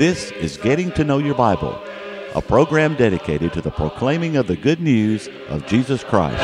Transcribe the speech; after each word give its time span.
This 0.00 0.30
is 0.30 0.56
Getting 0.56 0.90
to 0.92 1.04
Know 1.04 1.18
Your 1.18 1.34
Bible, 1.34 1.78
a 2.34 2.40
program 2.40 2.94
dedicated 2.94 3.52
to 3.52 3.60
the 3.60 3.70
proclaiming 3.70 4.38
of 4.38 4.46
the 4.46 4.56
good 4.56 4.80
news 4.80 5.28
of 5.50 5.66
Jesus 5.66 6.02
Christ. 6.02 6.42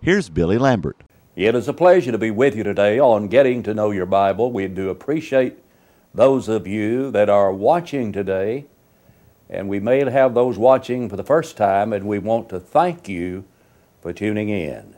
Here's 0.00 0.30
Billy 0.30 0.56
Lambert. 0.56 0.96
It 1.36 1.54
is 1.54 1.68
a 1.68 1.74
pleasure 1.74 2.10
to 2.10 2.16
be 2.16 2.30
with 2.30 2.56
you 2.56 2.62
today 2.62 2.98
on 2.98 3.28
Getting 3.28 3.62
to 3.64 3.74
Know 3.74 3.90
Your 3.90 4.06
Bible. 4.06 4.50
We 4.50 4.66
do 4.66 4.88
appreciate 4.88 5.58
those 6.14 6.48
of 6.48 6.66
you 6.66 7.10
that 7.10 7.28
are 7.28 7.52
watching 7.52 8.12
today, 8.12 8.64
and 9.50 9.68
we 9.68 9.78
may 9.78 10.10
have 10.10 10.32
those 10.32 10.56
watching 10.56 11.10
for 11.10 11.16
the 11.16 11.22
first 11.22 11.58
time, 11.58 11.92
and 11.92 12.06
we 12.06 12.18
want 12.18 12.48
to 12.48 12.58
thank 12.58 13.10
you 13.10 13.44
for 14.00 14.14
tuning 14.14 14.48
in. 14.48 14.96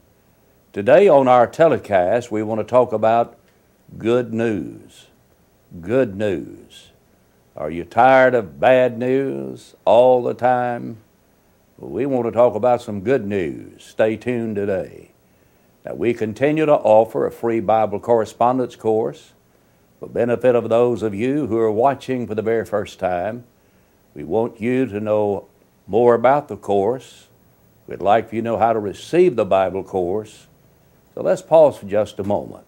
Today 0.73 1.09
on 1.09 1.27
our 1.27 1.49
telecast, 1.49 2.31
we 2.31 2.45
want 2.45 2.61
to 2.61 2.65
talk 2.65 2.93
about 2.93 3.38
good 3.97 4.33
news. 4.33 5.07
Good 5.81 6.17
news. 6.17 6.91
Are 7.57 7.71
you 7.71 7.85
tired 7.85 8.35
of 8.35 8.61
bad 8.61 8.99
news 8.99 9.75
all 9.85 10.23
the 10.23 10.35
time? 10.35 10.99
We 11.79 12.07
want 12.07 12.27
to 12.27 12.33
talk 12.33 12.55
about 12.55 12.83
some 12.83 13.01
good 13.01 13.27
news. 13.27 13.85
Stay 13.85 14.17
tuned 14.17 14.57
today. 14.57 15.13
Now, 15.85 15.95
we 15.95 16.13
continue 16.13 16.67
to 16.67 16.75
offer 16.75 17.27
a 17.27 17.33
free 17.33 17.61
Bible 17.61 18.01
correspondence 18.01 18.77
course 18.77 19.33
for 19.99 20.09
benefit 20.09 20.55
of 20.55 20.69
those 20.69 21.03
of 21.03 21.15
you 21.15 21.47
who 21.47 21.59
are 21.59 21.73
watching 21.73 22.27
for 22.27 22.35
the 22.35 22.43
very 22.43 22.65
first 22.65 22.99
time. 22.99 23.45
We 24.15 24.25
want 24.25 24.61
you 24.61 24.87
to 24.87 25.01
know 25.01 25.49
more 25.87 26.15
about 26.15 26.49
the 26.49 26.57
course. 26.57 27.29
We'd 27.87 28.03
like 28.03 28.29
for 28.29 28.37
you 28.37 28.43
to 28.43 28.45
know 28.45 28.59
how 28.59 28.73
to 28.73 28.79
receive 28.79 29.37
the 29.37 29.47
Bible 29.47 29.83
course. 29.83 30.47
So 31.15 31.23
let's 31.23 31.43
pause 31.43 31.79
for 31.79 31.87
just 31.87 32.19
a 32.19 32.25
moment. 32.25 32.68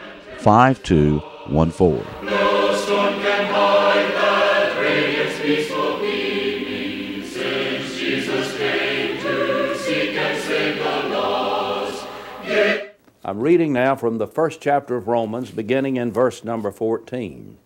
5214. 0.41 2.25
No 2.25 2.75
storm 2.75 3.13
can 3.21 3.45
hide 3.53 4.11
that 4.15 4.81
radiance 4.81 5.39
peaceful 5.39 5.99
beaming, 5.99 7.23
since 7.27 7.95
Jesus 7.95 8.57
came 8.57 9.21
to 9.21 9.77
seek 9.77 10.15
and 10.15 10.41
save 10.41 10.77
the 10.77 11.09
lost. 11.15 12.07
I'm 13.23 13.39
reading 13.39 13.71
now 13.71 13.95
from 13.95 14.17
the 14.17 14.25
first 14.25 14.61
chapter 14.61 14.95
of 14.95 15.07
Romans, 15.07 15.51
beginning 15.51 15.97
in 15.97 16.11
verse 16.11 16.43
number 16.43 16.71
14. 16.71 17.59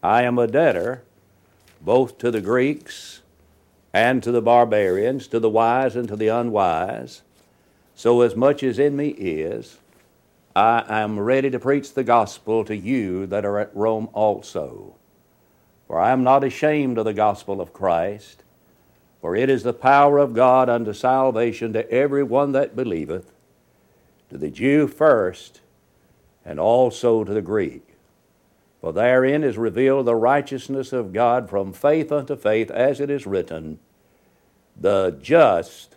I 0.00 0.22
am 0.22 0.38
a 0.38 0.46
debtor 0.46 1.02
both 1.80 2.18
to 2.18 2.30
the 2.30 2.40
Greeks 2.40 3.22
and 3.92 4.22
to 4.22 4.30
the 4.30 4.40
barbarians, 4.40 5.26
to 5.26 5.40
the 5.40 5.50
wise 5.50 5.96
and 5.96 6.06
to 6.06 6.14
the 6.14 6.28
unwise. 6.28 7.22
So, 7.96 8.20
as 8.20 8.36
much 8.36 8.62
as 8.62 8.78
in 8.78 8.94
me 8.94 9.08
is, 9.08 9.78
I 10.56 11.02
am 11.02 11.18
ready 11.18 11.50
to 11.50 11.58
preach 11.58 11.94
the 11.94 12.04
gospel 12.04 12.64
to 12.66 12.76
you 12.76 13.26
that 13.26 13.44
are 13.44 13.58
at 13.58 13.74
Rome 13.74 14.08
also. 14.12 14.94
For 15.88 15.98
I 15.98 16.12
am 16.12 16.22
not 16.22 16.44
ashamed 16.44 16.96
of 16.96 17.04
the 17.04 17.12
gospel 17.12 17.60
of 17.60 17.72
Christ, 17.72 18.44
for 19.20 19.34
it 19.34 19.50
is 19.50 19.64
the 19.64 19.72
power 19.72 20.18
of 20.18 20.32
God 20.32 20.68
unto 20.68 20.92
salvation 20.92 21.72
to 21.72 21.90
every 21.90 22.22
one 22.22 22.52
that 22.52 22.76
believeth, 22.76 23.32
to 24.30 24.38
the 24.38 24.50
Jew 24.50 24.86
first, 24.86 25.60
and 26.44 26.60
also 26.60 27.24
to 27.24 27.34
the 27.34 27.42
Greek. 27.42 27.88
For 28.80 28.92
therein 28.92 29.42
is 29.42 29.58
revealed 29.58 30.06
the 30.06 30.14
righteousness 30.14 30.92
of 30.92 31.12
God 31.12 31.50
from 31.50 31.72
faith 31.72 32.12
unto 32.12 32.36
faith, 32.36 32.70
as 32.70 33.00
it 33.00 33.10
is 33.10 33.26
written, 33.26 33.80
The 34.76 35.18
just 35.20 35.96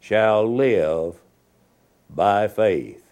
shall 0.00 0.44
live 0.44 1.20
by 2.10 2.48
faith. 2.48 3.03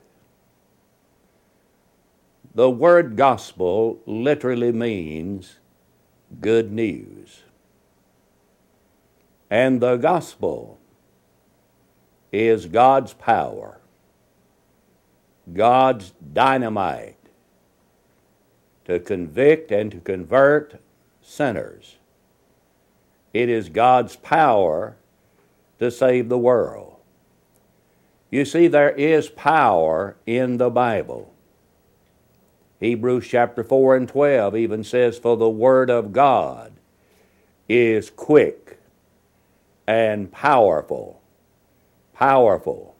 The 2.54 2.70
word 2.70 3.16
gospel 3.16 4.00
literally 4.04 4.72
means 4.72 5.58
good 6.40 6.70
news. 6.70 7.42
And 9.50 9.80
the 9.80 9.96
gospel 9.96 10.78
is 12.30 12.66
God's 12.66 13.14
power, 13.14 13.80
God's 15.52 16.12
dynamite 16.32 17.16
to 18.84 18.98
convict 18.98 19.70
and 19.70 19.90
to 19.92 20.00
convert 20.00 20.80
sinners. 21.20 21.96
It 23.32 23.48
is 23.48 23.68
God's 23.68 24.16
power 24.16 24.96
to 25.78 25.90
save 25.90 26.28
the 26.28 26.38
world. 26.38 26.96
You 28.30 28.44
see, 28.44 28.66
there 28.68 28.90
is 28.90 29.28
power 29.28 30.16
in 30.26 30.56
the 30.56 30.70
Bible. 30.70 31.32
Hebrews 32.82 33.28
chapter 33.28 33.62
4 33.62 33.94
and 33.94 34.08
12 34.08 34.56
even 34.56 34.82
says, 34.82 35.16
For 35.16 35.36
the 35.36 35.48
Word 35.48 35.88
of 35.88 36.12
God 36.12 36.72
is 37.68 38.10
quick 38.10 38.80
and 39.86 40.32
powerful. 40.32 41.22
Powerful. 42.12 42.96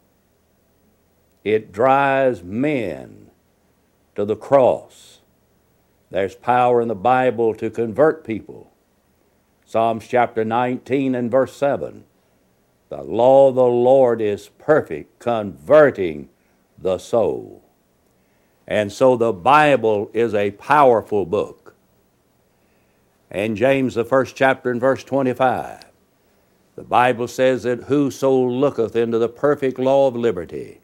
It 1.43 1.73
drives 1.73 2.45
men 2.45 3.33
to 4.15 4.25
the 4.25 4.37
cross. 4.37 5.19
There's 6.13 6.37
power 6.37 6.81
in 6.81 6.87
the 6.87 6.95
Bible 6.95 7.53
to 7.57 7.69
convert 7.69 8.25
people. 8.25 8.71
Psalms 9.67 10.07
chapter 10.07 10.45
19 10.45 11.17
and 11.17 11.29
verse 11.29 11.57
7. 11.57 12.05
The 12.89 13.03
law 13.03 13.49
of 13.49 13.57
the 13.57 13.65
Lord 13.65 14.21
is 14.21 14.49
perfect, 14.61 15.19
converting 15.19 16.29
the 16.79 16.99
soul. 16.99 17.65
And 18.67 18.93
so 18.93 19.17
the 19.17 19.33
Bible 19.33 20.11
is 20.13 20.35
a 20.35 20.53
powerful 20.53 21.27
book. 21.27 21.75
And 23.31 23.57
James, 23.57 23.95
the 23.95 24.05
first 24.05 24.37
chapter 24.37 24.71
and 24.71 24.81
verse 24.81 25.03
25, 25.05 25.85
the 26.77 26.85
Bible 26.85 27.29
says 27.29 27.63
that 27.65 27.85
whoso 27.85 28.33
looketh 28.33 28.95
into 28.95 29.19
the 29.19 29.29
perfect 29.29 29.79
law 29.79 30.09
of 30.09 30.17
liberty 30.17 30.81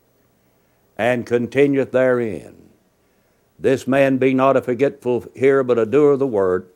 and 0.96 1.26
continueth 1.26 1.92
therein, 1.92 2.68
this 3.58 3.86
man 3.86 4.18
be 4.18 4.34
not 4.34 4.56
a 4.56 4.62
forgetful 4.62 5.26
hearer, 5.34 5.64
but 5.64 5.78
a 5.78 5.86
doer 5.86 6.12
of 6.12 6.20
the 6.20 6.26
word, 6.26 6.68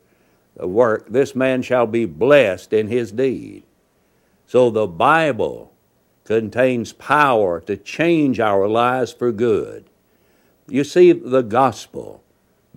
the 0.55 0.67
work, 0.67 1.07
this 1.09 1.33
man 1.33 1.61
shall 1.61 1.87
be 1.87 2.05
blessed 2.05 2.73
in 2.73 2.87
his 2.87 3.11
deed. 3.11 3.63
So 4.45 4.69
the 4.69 4.87
Bible 4.87 5.73
contains 6.25 6.93
power 6.93 7.59
to 7.61 7.77
change 7.77 8.39
our 8.39 8.67
lives 8.67 9.13
for 9.13 9.31
good. 9.31 9.85
You 10.67 10.83
see, 10.83 11.11
the 11.11 11.41
gospel, 11.41 12.23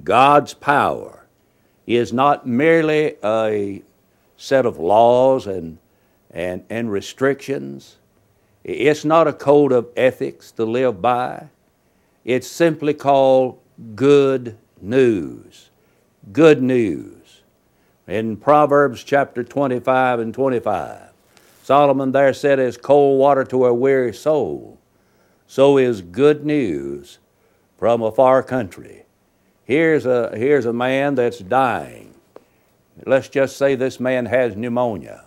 God's 0.02 0.54
power, 0.54 1.26
is 1.86 2.12
not 2.12 2.46
merely 2.46 3.14
a 3.22 3.82
set 4.36 4.66
of 4.66 4.78
laws 4.78 5.46
and, 5.46 5.78
and, 6.30 6.64
and 6.68 6.90
restrictions. 6.90 7.96
It's 8.64 9.04
not 9.04 9.28
a 9.28 9.32
code 9.32 9.72
of 9.72 9.88
ethics 9.96 10.50
to 10.52 10.64
live 10.64 11.00
by. 11.00 11.48
It's 12.24 12.48
simply 12.48 12.92
called 12.92 13.60
good 13.94 14.58
news. 14.80 15.70
Good 16.32 16.60
news. 16.60 17.42
In 18.08 18.36
Proverbs 18.36 19.04
chapter 19.04 19.44
25 19.44 20.18
and 20.18 20.34
25, 20.34 21.12
Solomon 21.62 22.10
there 22.12 22.34
said, 22.34 22.58
As 22.58 22.76
cold 22.76 23.20
water 23.20 23.44
to 23.44 23.66
a 23.66 23.74
weary 23.74 24.12
soul, 24.12 24.78
so 25.46 25.78
is 25.78 26.02
good 26.02 26.44
news 26.44 27.18
from 27.78 28.02
a 28.02 28.12
far 28.12 28.42
country. 28.42 29.04
Here's 29.64 30.06
a, 30.06 30.32
here's 30.36 30.66
a 30.66 30.72
man 30.72 31.14
that's 31.14 31.38
dying. 31.38 32.14
Let's 33.04 33.28
just 33.28 33.56
say 33.56 33.74
this 33.74 34.00
man 34.00 34.26
has 34.26 34.56
pneumonia. 34.56 35.24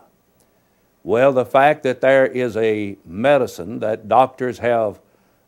Well, 1.03 1.31
the 1.33 1.45
fact 1.45 1.83
that 1.83 2.01
there 2.01 2.25
is 2.25 2.57
a 2.57 2.97
medicine 3.05 3.79
that 3.79 4.07
doctors 4.07 4.59
have 4.59 4.99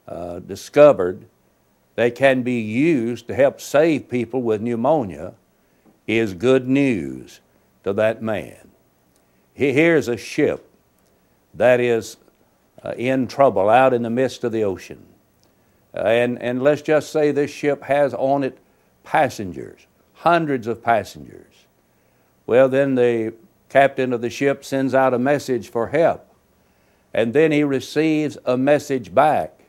uh, 0.07 0.39
discovered 0.39 1.25
that 1.95 2.15
can 2.15 2.41
be 2.41 2.59
used 2.59 3.27
to 3.27 3.35
help 3.35 3.59
save 3.59 4.09
people 4.09 4.41
with 4.41 4.61
pneumonia 4.61 5.33
is 6.07 6.33
good 6.33 6.67
news 6.67 7.41
to 7.83 7.93
that 7.93 8.21
man. 8.21 8.71
Here's 9.53 10.07
a 10.07 10.17
ship 10.17 10.67
that 11.53 11.79
is 11.79 12.17
uh, 12.83 12.93
in 12.97 13.27
trouble 13.27 13.69
out 13.69 13.93
in 13.93 14.01
the 14.01 14.09
midst 14.09 14.43
of 14.43 14.51
the 14.51 14.63
ocean. 14.63 15.05
Uh, 15.95 15.99
and, 15.99 16.41
and 16.41 16.63
let's 16.63 16.81
just 16.81 17.11
say 17.11 17.31
this 17.31 17.51
ship 17.51 17.83
has 17.83 18.13
on 18.13 18.43
it 18.43 18.57
passengers, 19.03 19.87
hundreds 20.13 20.67
of 20.67 20.83
passengers. 20.83 21.65
Well, 22.45 22.69
then 22.69 22.95
the 22.95 23.33
captain 23.69 24.13
of 24.13 24.21
the 24.21 24.29
ship 24.29 24.63
sends 24.63 24.93
out 24.93 25.13
a 25.13 25.19
message 25.19 25.69
for 25.69 25.87
help. 25.87 26.27
And 27.13 27.33
then 27.33 27.51
he 27.51 27.63
receives 27.63 28.37
a 28.45 28.57
message 28.57 29.13
back 29.13 29.59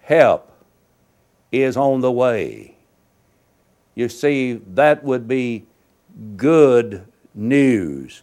help 0.00 0.52
is 1.50 1.76
on 1.76 2.00
the 2.00 2.12
way. 2.12 2.76
You 3.94 4.08
see, 4.08 4.54
that 4.74 5.04
would 5.04 5.26
be 5.26 5.66
good 6.36 7.06
news 7.34 8.22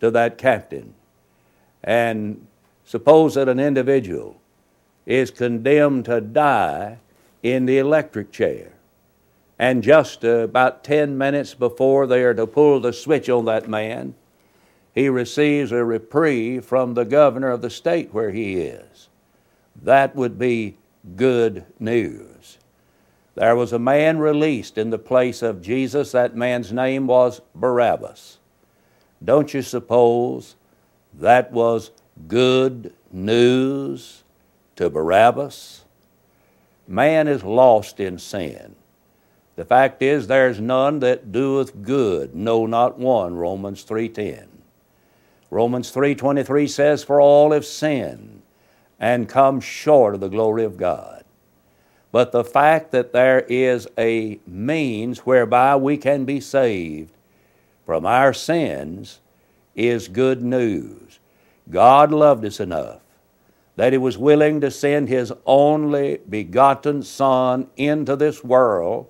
to 0.00 0.10
that 0.10 0.38
captain. 0.38 0.94
And 1.82 2.46
suppose 2.84 3.34
that 3.34 3.48
an 3.48 3.60
individual 3.60 4.40
is 5.08 5.30
condemned 5.30 6.04
to 6.04 6.20
die 6.20 6.98
in 7.42 7.64
the 7.64 7.78
electric 7.78 8.30
chair. 8.30 8.74
And 9.58 9.82
just 9.82 10.22
uh, 10.22 10.40
about 10.40 10.84
10 10.84 11.16
minutes 11.16 11.54
before 11.54 12.06
they 12.06 12.22
are 12.22 12.34
to 12.34 12.46
pull 12.46 12.78
the 12.78 12.92
switch 12.92 13.28
on 13.30 13.46
that 13.46 13.68
man, 13.68 14.14
he 14.94 15.08
receives 15.08 15.72
a 15.72 15.82
reprieve 15.82 16.64
from 16.64 16.92
the 16.92 17.06
governor 17.06 17.48
of 17.48 17.62
the 17.62 17.70
state 17.70 18.12
where 18.12 18.30
he 18.30 18.58
is. 18.58 19.08
That 19.82 20.14
would 20.14 20.38
be 20.38 20.76
good 21.16 21.64
news. 21.80 22.58
There 23.34 23.56
was 23.56 23.72
a 23.72 23.78
man 23.78 24.18
released 24.18 24.76
in 24.76 24.90
the 24.90 24.98
place 24.98 25.40
of 25.40 25.62
Jesus. 25.62 26.12
That 26.12 26.36
man's 26.36 26.70
name 26.70 27.06
was 27.06 27.40
Barabbas. 27.54 28.38
Don't 29.24 29.54
you 29.54 29.62
suppose 29.62 30.56
that 31.14 31.50
was 31.50 31.92
good 32.26 32.92
news 33.10 34.22
to 34.78 34.88
Barabbas? 34.88 35.84
Man 36.86 37.26
is 37.26 37.42
lost 37.42 37.98
in 37.98 38.16
sin. 38.16 38.76
The 39.56 39.64
fact 39.64 40.02
is 40.02 40.28
there's 40.28 40.60
none 40.60 41.00
that 41.00 41.32
doeth 41.32 41.82
good, 41.82 42.32
no 42.34 42.64
not 42.64 42.96
one, 42.96 43.34
Romans 43.34 43.82
3:10. 43.82 44.46
Romans 45.50 45.90
3:23 45.90 46.68
says 46.68 47.02
for 47.02 47.20
all 47.20 47.50
have 47.50 47.66
sinned 47.66 48.42
and 49.00 49.28
come 49.28 49.60
short 49.60 50.14
of 50.14 50.20
the 50.20 50.28
glory 50.28 50.62
of 50.62 50.76
God. 50.76 51.24
But 52.12 52.30
the 52.30 52.44
fact 52.44 52.92
that 52.92 53.12
there 53.12 53.40
is 53.48 53.88
a 53.98 54.38
means 54.46 55.26
whereby 55.26 55.74
we 55.74 55.96
can 55.96 56.24
be 56.24 56.40
saved 56.40 57.12
from 57.84 58.06
our 58.06 58.32
sins 58.32 59.18
is 59.74 60.06
good 60.06 60.40
news. 60.40 61.18
God 61.68 62.12
loved 62.12 62.44
us 62.44 62.60
enough 62.60 63.00
that 63.78 63.92
He 63.92 63.98
was 63.98 64.18
willing 64.18 64.60
to 64.60 64.72
send 64.72 65.08
His 65.08 65.32
only 65.46 66.18
begotten 66.28 67.00
Son 67.00 67.68
into 67.76 68.16
this 68.16 68.42
world 68.42 69.06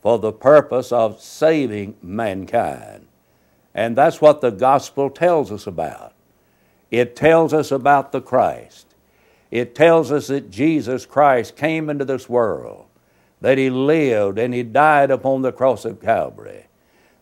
for 0.00 0.20
the 0.20 0.30
purpose 0.30 0.92
of 0.92 1.20
saving 1.20 1.96
mankind. 2.00 3.08
And 3.74 3.96
that's 3.96 4.20
what 4.20 4.40
the 4.40 4.52
gospel 4.52 5.10
tells 5.10 5.50
us 5.50 5.66
about. 5.66 6.14
It 6.92 7.16
tells 7.16 7.52
us 7.52 7.72
about 7.72 8.12
the 8.12 8.20
Christ. 8.20 8.94
It 9.50 9.74
tells 9.74 10.12
us 10.12 10.28
that 10.28 10.48
Jesus 10.48 11.04
Christ 11.04 11.56
came 11.56 11.90
into 11.90 12.04
this 12.04 12.28
world, 12.28 12.86
that 13.40 13.58
He 13.58 13.68
lived 13.68 14.38
and 14.38 14.54
He 14.54 14.62
died 14.62 15.10
upon 15.10 15.42
the 15.42 15.50
cross 15.50 15.84
of 15.84 16.00
Calvary, 16.00 16.66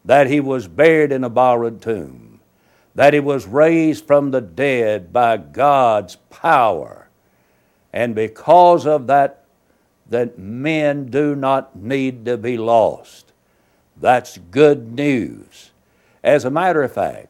that 0.04 0.26
He 0.26 0.40
was 0.40 0.68
buried 0.68 1.10
in 1.10 1.24
a 1.24 1.30
borrowed 1.30 1.80
tomb, 1.80 2.25
that 2.96 3.12
he 3.12 3.20
was 3.20 3.46
raised 3.46 4.06
from 4.06 4.30
the 4.30 4.40
dead 4.40 5.12
by 5.12 5.36
God's 5.36 6.16
power. 6.30 7.08
And 7.92 8.14
because 8.14 8.86
of 8.86 9.06
that, 9.06 9.44
that 10.08 10.38
men 10.38 11.06
do 11.06 11.36
not 11.36 11.76
need 11.76 12.24
to 12.24 12.38
be 12.38 12.56
lost. 12.56 13.32
That's 13.98 14.38
good 14.38 14.92
news. 14.94 15.72
As 16.24 16.46
a 16.46 16.50
matter 16.50 16.82
of 16.82 16.92
fact, 16.92 17.28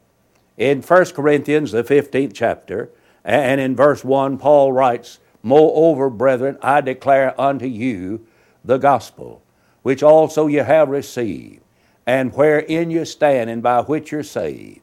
in 0.56 0.82
1 0.82 1.04
Corinthians, 1.06 1.72
the 1.72 1.82
15th 1.82 2.32
chapter, 2.32 2.90
and 3.24 3.60
in 3.60 3.74
verse 3.74 4.04
1, 4.04 4.38
Paul 4.38 4.72
writes, 4.72 5.18
Moreover, 5.42 6.08
brethren, 6.08 6.58
I 6.62 6.80
declare 6.80 7.38
unto 7.40 7.66
you 7.66 8.24
the 8.64 8.78
gospel, 8.78 9.42
which 9.82 10.02
also 10.02 10.46
you 10.46 10.62
have 10.62 10.88
received, 10.88 11.62
and 12.06 12.32
wherein 12.34 12.92
you 12.92 13.04
stand, 13.04 13.50
and 13.50 13.62
by 13.64 13.80
which 13.80 14.12
you're 14.12 14.22
saved 14.22 14.80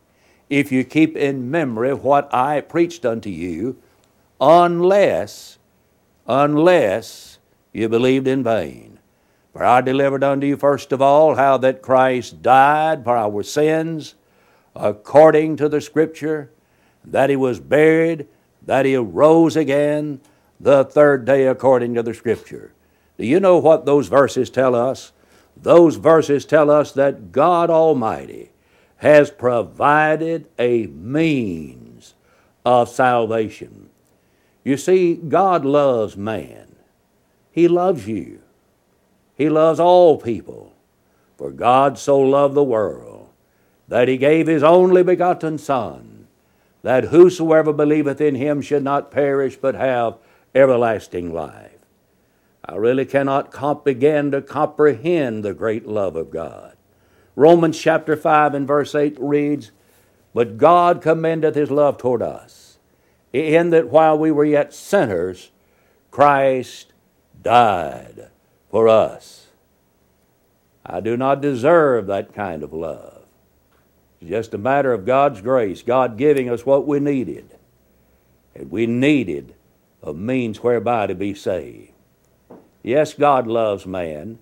if 0.59 0.71
you 0.71 0.83
keep 0.83 1.17
in 1.17 1.50
memory 1.50 1.91
what 1.95 2.31
I 2.31 2.61
preached 2.61 3.07
unto 3.07 3.29
you, 3.29 3.75
unless, 4.39 5.57
unless 6.27 7.39
you 7.71 7.89
believed 7.89 8.27
in 8.27 8.44
vain. 8.44 9.00
For 9.51 9.63
I 9.63 9.81
delivered 9.81 10.23
unto 10.23 10.45
you 10.45 10.55
first 10.55 10.91
of 10.91 11.01
all 11.01 11.35
how 11.35 11.57
that 11.57 11.81
Christ 11.81 12.44
died 12.44 13.03
for 13.03 13.17
our 13.17 13.41
sins, 13.41 14.13
according 14.75 15.57
to 15.57 15.67
the 15.67 15.81
Scripture, 15.81 16.51
that 17.03 17.31
he 17.31 17.35
was 17.35 17.59
buried, 17.59 18.27
that 18.61 18.85
he 18.85 18.95
arose 18.95 19.55
again 19.55 20.21
the 20.59 20.83
third 20.83 21.25
day 21.25 21.47
according 21.47 21.95
to 21.95 22.03
the 22.03 22.13
Scripture. 22.13 22.73
Do 23.17 23.25
you 23.25 23.39
know 23.39 23.57
what 23.57 23.88
those 23.88 24.07
verses 24.07 24.51
tell 24.51 24.75
us? 24.75 25.13
Those 25.57 25.95
verses 25.95 26.45
tell 26.45 26.69
us 26.69 26.91
that 26.91 27.31
God 27.31 27.71
Almighty 27.71 28.51
has 29.03 29.29
provided 29.29 30.47
a 30.57 30.88
means 30.88 32.13
of 32.65 32.88
salvation. 32.88 33.89
You 34.63 34.77
see, 34.77 35.15
God 35.15 35.65
loves 35.65 36.15
man. 36.15 36.77
He 37.51 37.67
loves 37.67 38.07
you. 38.07 38.39
He 39.35 39.50
loves 39.50 39.77
all 39.77 40.17
people. 40.17 40.71
For 41.38 41.51
God 41.51 42.00
so 42.00 42.17
loved 42.17 42.55
the 42.55 42.63
world 42.63 43.27
that 43.89 44.07
he 44.07 44.15
gave 44.15 44.47
his 44.47 44.63
only 44.63 45.03
begotten 45.03 45.57
Son, 45.57 46.29
that 46.81 47.05
whosoever 47.05 47.73
believeth 47.73 48.21
in 48.21 48.35
him 48.35 48.61
should 48.61 48.85
not 48.85 49.11
perish 49.11 49.57
but 49.57 49.75
have 49.75 50.15
everlasting 50.55 51.33
life. 51.33 51.71
I 52.63 52.75
really 52.75 53.05
cannot 53.05 53.83
begin 53.83 54.31
to 54.31 54.41
comprehend 54.41 55.44
the 55.44 55.53
great 55.53 55.85
love 55.85 56.15
of 56.15 56.31
God. 56.31 56.72
Romans 57.35 57.80
chapter 57.80 58.15
5 58.15 58.53
and 58.53 58.68
verse 58.68 58.94
8 58.94 59.18
reads, 59.19 59.71
But 60.33 60.57
God 60.57 61.01
commendeth 61.01 61.56
his 61.56 61.71
love 61.71 61.97
toward 61.97 62.21
us, 62.21 62.77
in 63.31 63.72
that 63.72 63.89
while 63.89 64.17
we 64.17 64.31
were 64.31 64.46
yet 64.46 64.74
sinners, 64.74 65.51
Christ 66.12 66.93
died 67.41 68.29
for 68.69 68.88
us. 68.88 69.48
I 70.86 71.00
do 71.00 71.17
not 71.17 71.41
deserve 71.41 72.07
that 72.07 72.34
kind 72.34 72.62
of 72.62 72.74
love. 72.74 73.24
It's 74.22 74.29
just 74.29 74.53
a 74.53 74.57
matter 74.57 74.93
of 74.93 75.05
God's 75.05 75.41
grace, 75.41 75.81
God 75.81 76.17
giving 76.17 76.50
us 76.50 76.65
what 76.65 76.86
we 76.86 77.00
needed. 77.00 77.57
And 78.55 78.69
we 78.69 78.86
needed 78.86 79.55
a 80.03 80.13
means 80.13 80.62
whereby 80.62 81.07
to 81.07 81.15
be 81.15 81.34
saved. 81.34 81.91
Yes, 82.84 83.13
God 83.13 83.48
loves 83.48 83.86
man, 83.86 84.39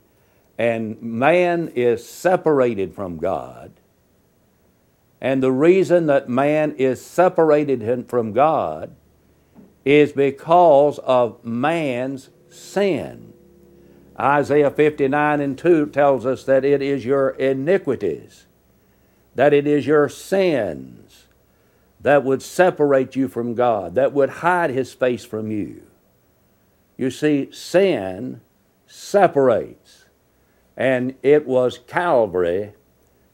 and 0.61 1.01
man 1.01 1.71
is 1.73 2.07
separated 2.07 2.93
from 2.93 3.17
God. 3.17 3.71
And 5.19 5.41
the 5.41 5.51
reason 5.51 6.05
that 6.05 6.29
man 6.29 6.75
is 6.77 7.03
separated 7.03 8.07
from 8.07 8.31
God 8.31 8.95
is 9.83 10.11
because 10.11 10.99
of 10.99 11.43
man's 11.43 12.29
sin. 12.47 13.33
Isaiah 14.19 14.69
59 14.69 15.41
and 15.41 15.57
2 15.57 15.87
tells 15.87 16.27
us 16.27 16.43
that 16.43 16.63
it 16.63 16.83
is 16.83 17.05
your 17.05 17.31
iniquities, 17.31 18.45
that 19.33 19.53
it 19.53 19.65
is 19.65 19.87
your 19.87 20.09
sins 20.09 21.25
that 22.01 22.23
would 22.23 22.43
separate 22.43 23.15
you 23.15 23.27
from 23.27 23.55
God, 23.55 23.95
that 23.95 24.13
would 24.13 24.29
hide 24.29 24.69
His 24.69 24.93
face 24.93 25.25
from 25.25 25.49
you. 25.49 25.81
You 26.97 27.09
see, 27.09 27.51
sin 27.51 28.41
separates. 28.85 29.80
And 30.77 31.15
it 31.21 31.45
was 31.45 31.79
Calvary 31.87 32.73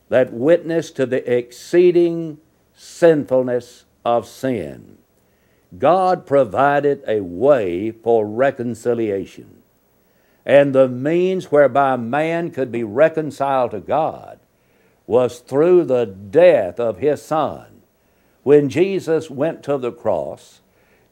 that 0.09 0.33
witnessed 0.33 0.95
to 0.95 1.05
the 1.05 1.31
exceeding 1.31 2.39
sinfulness 2.75 3.85
of 4.05 4.27
sin. 4.27 4.97
God 5.77 6.25
provided 6.25 7.03
a 7.07 7.21
way 7.21 7.91
for 7.91 8.25
reconciliation. 8.25 9.63
And 10.45 10.73
the 10.73 10.87
means 10.87 11.51
whereby 11.51 11.97
man 11.97 12.51
could 12.51 12.71
be 12.71 12.83
reconciled 12.83 13.71
to 13.71 13.81
God 13.81 14.39
was 15.05 15.39
through 15.39 15.83
the 15.85 16.05
death 16.05 16.79
of 16.79 16.99
his 16.99 17.21
Son. 17.21 17.81
When 18.43 18.69
Jesus 18.69 19.29
went 19.29 19.61
to 19.63 19.77
the 19.77 19.91
cross, 19.91 20.61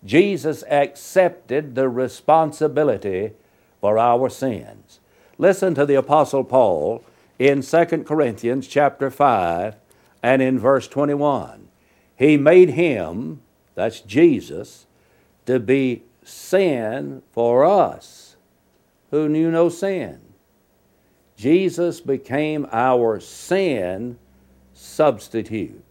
Jesus 0.06 0.64
accepted 0.70 1.76
the 1.76 1.90
responsibility 1.90 3.34
for 3.82 3.98
our 3.98 4.30
sins. 4.30 5.00
Listen 5.38 5.76
to 5.76 5.86
the 5.86 5.96
apostle 5.96 6.44
Paul 6.44 7.04
in 7.38 7.62
2 7.62 7.86
Corinthians 8.06 8.68
chapter 8.68 9.12
5 9.12 9.76
and 10.24 10.42
in 10.42 10.58
verse 10.58 10.88
21. 10.88 11.68
He 12.16 12.38
made 12.38 12.70
him, 12.70 13.42
that's 13.76 14.00
Jesus, 14.00 14.86
to 15.46 15.60
be 15.60 16.04
sin 16.24 17.22
for 17.32 17.66
us 17.66 18.38
who 19.12 19.28
knew 19.28 19.52
no 19.52 19.68
sin. 19.68 20.22
Jesus 21.36 22.00
became 22.00 22.66
our 22.72 23.20
sin 23.20 24.18
substitute. 24.74 25.84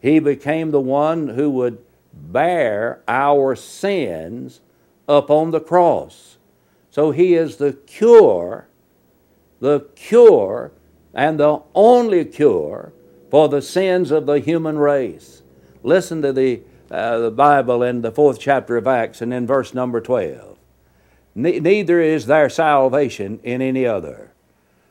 He 0.00 0.20
became 0.20 0.70
the 0.70 0.80
one 0.80 1.28
who 1.28 1.50
would 1.50 1.78
bear 2.12 3.02
our 3.08 3.56
sins 3.56 4.60
upon 5.08 5.50
the 5.50 5.60
cross. 5.60 6.36
So 6.90 7.10
he 7.10 7.34
is 7.34 7.56
the 7.56 7.72
cure, 7.72 8.67
the 9.60 9.80
cure, 9.94 10.72
and 11.14 11.40
the 11.40 11.60
only 11.74 12.24
cure 12.24 12.92
for 13.30 13.48
the 13.48 13.62
sins 13.62 14.10
of 14.10 14.26
the 14.26 14.40
human 14.40 14.78
race. 14.78 15.42
Listen 15.82 16.22
to 16.22 16.32
the, 16.32 16.60
uh, 16.90 17.18
the 17.18 17.30
Bible 17.30 17.82
in 17.82 18.02
the 18.02 18.12
fourth 18.12 18.38
chapter 18.38 18.76
of 18.76 18.86
Acts 18.86 19.20
and 19.20 19.32
in 19.32 19.46
verse 19.46 19.74
number 19.74 20.00
12. 20.00 20.58
Ne- 21.34 21.60
neither 21.60 22.00
is 22.00 22.26
there 22.26 22.48
salvation 22.48 23.40
in 23.42 23.62
any 23.62 23.86
other. 23.86 24.32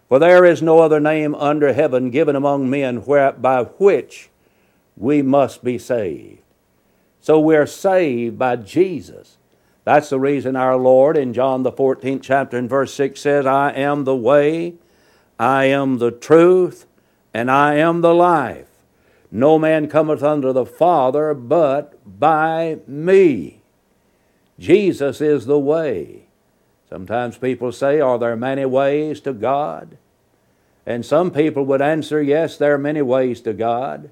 For 0.07 0.19
there 0.19 0.45
is 0.45 0.61
no 0.61 0.79
other 0.79 0.99
name 0.99 1.35
under 1.35 1.73
heaven 1.73 2.09
given 2.09 2.35
among 2.35 2.69
men 2.69 2.97
where, 2.97 3.33
by 3.33 3.63
which 3.63 4.29
we 4.95 5.21
must 5.21 5.63
be 5.63 5.77
saved. 5.77 6.39
So 7.19 7.39
we're 7.39 7.65
saved 7.65 8.39
by 8.39 8.55
Jesus. 8.55 9.36
That's 9.87 10.09
the 10.09 10.19
reason 10.19 10.57
our 10.57 10.75
Lord 10.75 11.15
in 11.15 11.31
John 11.31 11.63
the 11.63 11.71
14th 11.71 12.21
chapter 12.21 12.57
and 12.57 12.69
verse 12.69 12.93
6 12.93 13.21
says, 13.21 13.45
I 13.45 13.71
am 13.71 14.03
the 14.03 14.17
way, 14.17 14.73
I 15.39 15.63
am 15.63 15.99
the 15.99 16.11
truth, 16.11 16.85
and 17.33 17.49
I 17.49 17.75
am 17.75 18.01
the 18.01 18.13
life. 18.13 18.67
No 19.31 19.57
man 19.57 19.87
cometh 19.87 20.21
unto 20.21 20.51
the 20.51 20.65
Father 20.65 21.33
but 21.33 21.97
by 22.05 22.79
me. 22.85 23.61
Jesus 24.59 25.21
is 25.21 25.45
the 25.45 25.57
way. 25.57 26.25
Sometimes 26.89 27.37
people 27.37 27.71
say, 27.71 28.01
Are 28.01 28.19
there 28.19 28.35
many 28.35 28.65
ways 28.65 29.21
to 29.21 29.31
God? 29.31 29.97
And 30.85 31.05
some 31.05 31.31
people 31.31 31.63
would 31.63 31.81
answer, 31.81 32.21
Yes, 32.21 32.57
there 32.57 32.73
are 32.73 32.77
many 32.77 33.01
ways 33.01 33.39
to 33.39 33.53
God. 33.53 34.11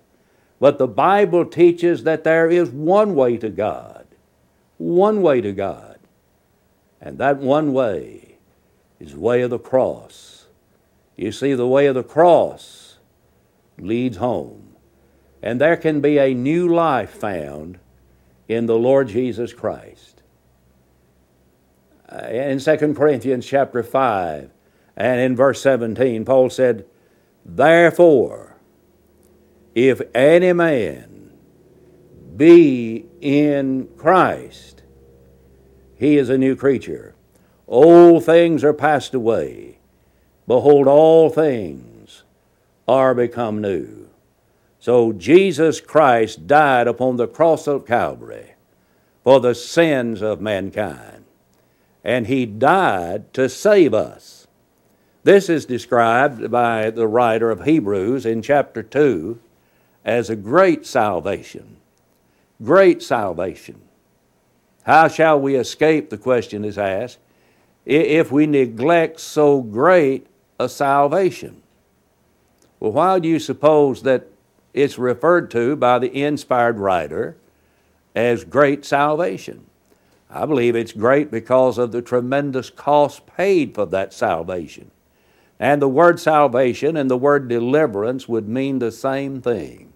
But 0.58 0.77
the 0.77 0.88
Bible 0.88 1.44
teaches 1.44 2.05
that 2.05 2.24
there 2.24 2.50
is 2.50 2.70
one 2.70 3.13
way 3.13 3.36
to 3.36 3.50
God. 3.50 3.94
One 4.77 5.22
way 5.22 5.41
to 5.41 5.51
God. 5.51 6.00
And 7.01 7.17
that 7.17 7.38
one 7.38 7.74
way 7.74 8.38
is 9.00 9.13
the 9.13 9.20
way 9.20 9.41
of 9.41 9.50
the 9.50 9.60
cross. 9.60 10.48
You 11.15 11.32
see, 11.32 11.53
the 11.53 11.67
way 11.67 11.86
of 11.88 11.96
the 11.96 12.03
cross 12.03 12.98
leads 13.77 14.17
home. 14.17 14.75
And 15.41 15.62
there 15.62 15.77
can 15.77 16.01
be 16.01 16.17
a 16.17 16.34
new 16.34 16.67
life 16.74 17.12
found 17.12 17.79
in 18.48 18.65
the 18.65 18.77
Lord 18.77 19.08
Jesus 19.10 19.53
Christ. 19.53 20.24
Uh, 22.10 22.27
in 22.27 22.60
2 22.60 22.94
Corinthians 22.94 23.46
chapter 23.46 23.82
5 23.84 24.51
and 24.96 25.20
in 25.20 25.36
verse 25.36 25.62
17, 25.62 26.25
Paul 26.25 26.50
said, 26.50 26.86
Therefore, 27.44 28.58
if 29.74 30.01
any 30.13 30.53
man 30.53 31.32
be 32.36 33.05
in 33.25 33.89
Christ, 33.98 34.84
he 35.98 36.17
is 36.17 36.29
a 36.29 36.38
new 36.38 36.55
creature. 36.55 37.15
Old 37.67 38.24
things 38.24 38.63
are 38.63 38.74
passed 38.74 39.15
away. 39.15 39.79
Behold, 40.48 40.88
all 40.88 41.32
things 41.32 42.22
are 42.88 43.15
become 43.15 43.62
new. 43.62 44.10
So 44.79 45.12
Jesus 45.12 45.82
Christ 45.82 46.46
died 46.46 46.88
upon 46.88 47.17
the 47.17 47.27
cross 47.27 47.65
of 47.65 47.88
Calvary 47.88 48.53
for 49.24 49.39
the 49.39 49.55
sins 49.55 50.22
of 50.22 50.39
mankind 50.39 51.25
and 52.03 52.27
he 52.27 52.46
died 52.46 53.34
to 53.34 53.50
save 53.50 53.91
us. 53.96 54.46
This 55.24 55.50
is 55.50 55.65
described 55.65 56.51
by 56.51 56.91
the 56.91 57.08
writer 57.08 57.50
of 57.50 57.65
Hebrews 57.65 58.27
in 58.27 58.44
chapter 58.44 58.84
2 58.84 59.39
as 60.05 60.29
a 60.29 60.36
great 60.36 60.86
salvation. 60.86 61.75
Great 62.63 63.03
salvation. 63.03 63.81
How 64.83 65.07
shall 65.07 65.39
we 65.39 65.55
escape, 65.55 66.09
the 66.09 66.17
question 66.17 66.63
is 66.63 66.77
asked, 66.77 67.17
if 67.85 68.31
we 68.31 68.47
neglect 68.47 69.19
so 69.19 69.62
great 69.62 70.27
a 70.59 70.69
salvation? 70.69 71.62
Well, 72.79 72.91
why 72.91 73.19
do 73.19 73.27
you 73.27 73.39
suppose 73.39 74.03
that 74.03 74.27
it's 74.74 74.97
referred 74.97 75.51
to 75.51 75.75
by 75.75 76.00
the 76.00 76.24
inspired 76.24 76.79
writer 76.79 77.35
as 78.15 78.43
great 78.43 78.85
salvation? 78.85 79.65
I 80.29 80.45
believe 80.45 80.75
it's 80.75 80.91
great 80.91 81.31
because 81.31 81.77
of 81.77 81.91
the 81.91 82.01
tremendous 82.01 82.69
cost 82.69 83.25
paid 83.25 83.74
for 83.75 83.85
that 83.88 84.13
salvation. 84.13 84.91
And 85.59 85.81
the 85.81 85.88
word 85.88 86.19
salvation 86.19 86.97
and 86.97 87.09
the 87.09 87.17
word 87.17 87.47
deliverance 87.47 88.27
would 88.27 88.47
mean 88.47 88.79
the 88.79 88.91
same 88.91 89.41
thing. 89.41 89.93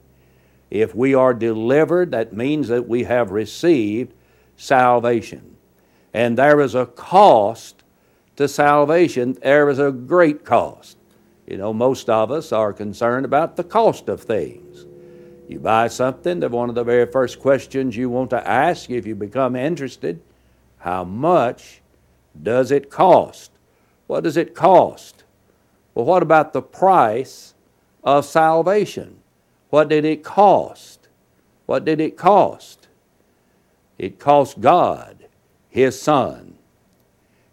If 0.70 0.94
we 0.94 1.16
are 1.16 1.34
delivered, 1.34 2.12
that 2.12 2.34
means 2.34 2.68
that 2.68 2.88
we 2.88 3.04
have 3.06 3.32
received 3.32 4.14
salvation. 4.56 5.58
And 6.14 6.38
there 6.38 6.60
is 6.60 6.76
a 6.76 6.86
cost 6.86 7.84
to 8.36 8.48
salvation, 8.48 9.34
there 9.42 9.70
is 9.70 9.80
a 9.80 9.92
great 9.92 10.46
cost. 10.46 10.98
You 11.46 11.58
know, 11.58 11.74
most 11.74 12.10
of 12.10 12.32
us 12.32 12.52
are 12.52 12.72
concerned 12.72 13.26
about 13.26 13.56
the 13.56 13.64
cost 13.64 14.08
of 14.08 14.22
things. 14.22 14.86
You 15.48 15.60
buy 15.60 15.88
something, 15.88 16.40
that 16.42 16.52
one 16.52 16.70
of 16.70 16.76
the 16.76 16.84
very 16.84 17.12
first 17.12 17.40
questions 17.40 17.98
you 17.98 18.10
want 18.10 18.30
to 18.30 18.48
ask 18.48 18.90
if 18.90 19.08
you 19.08 19.16
become 19.16 19.56
interested 19.56 20.22
how 20.80 21.04
much 21.04 21.82
does 22.42 22.72
it 22.72 22.90
cost? 22.90 23.52
What 24.08 24.24
does 24.24 24.38
it 24.38 24.56
cost? 24.56 25.24
Well, 25.94 26.06
what 26.06 26.24
about 26.24 26.54
the 26.54 26.62
price 26.62 27.54
of 28.04 28.26
salvation? 28.26 29.19
What 29.70 29.90
did 29.90 30.06
it 30.06 30.24
cost? 30.24 31.08
What 31.66 31.86
did 31.86 32.02
it 32.02 32.18
cost? 32.18 32.88
It 33.98 34.20
cost 34.20 34.62
God 34.62 35.18
His 35.70 36.02
Son. 36.02 36.56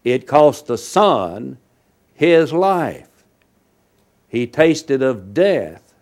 It 0.05 0.27
cost 0.27 0.67
the 0.67 0.79
Son 0.79 1.59
His 2.15 2.53
life. 2.53 3.09
He 4.29 4.47
tasted 4.47 5.03
of 5.03 5.35
death 5.35 5.95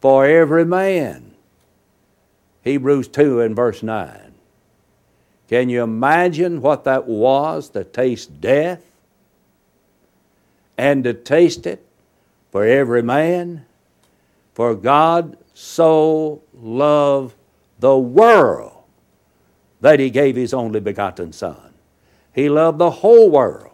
for 0.00 0.26
every 0.26 0.64
man. 0.64 1.34
Hebrews 2.62 3.08
2 3.08 3.40
and 3.40 3.56
verse 3.56 3.82
9. 3.82 4.32
Can 5.48 5.68
you 5.68 5.82
imagine 5.82 6.62
what 6.62 6.84
that 6.84 7.06
was 7.06 7.68
to 7.70 7.84
taste 7.84 8.40
death 8.40 8.82
and 10.78 11.04
to 11.04 11.12
taste 11.12 11.66
it 11.66 11.84
for 12.50 12.64
every 12.64 13.02
man? 13.02 13.66
For 14.52 14.74
God 14.74 15.36
so 15.54 16.42
loved 16.52 17.34
the 17.78 17.96
world 17.98 18.84
that 19.80 19.98
he 19.98 20.10
gave 20.10 20.36
his 20.36 20.54
only 20.54 20.80
begotten 20.80 21.32
Son. 21.32 21.74
He 22.34 22.48
loved 22.48 22.78
the 22.78 22.90
whole 22.90 23.30
world 23.30 23.72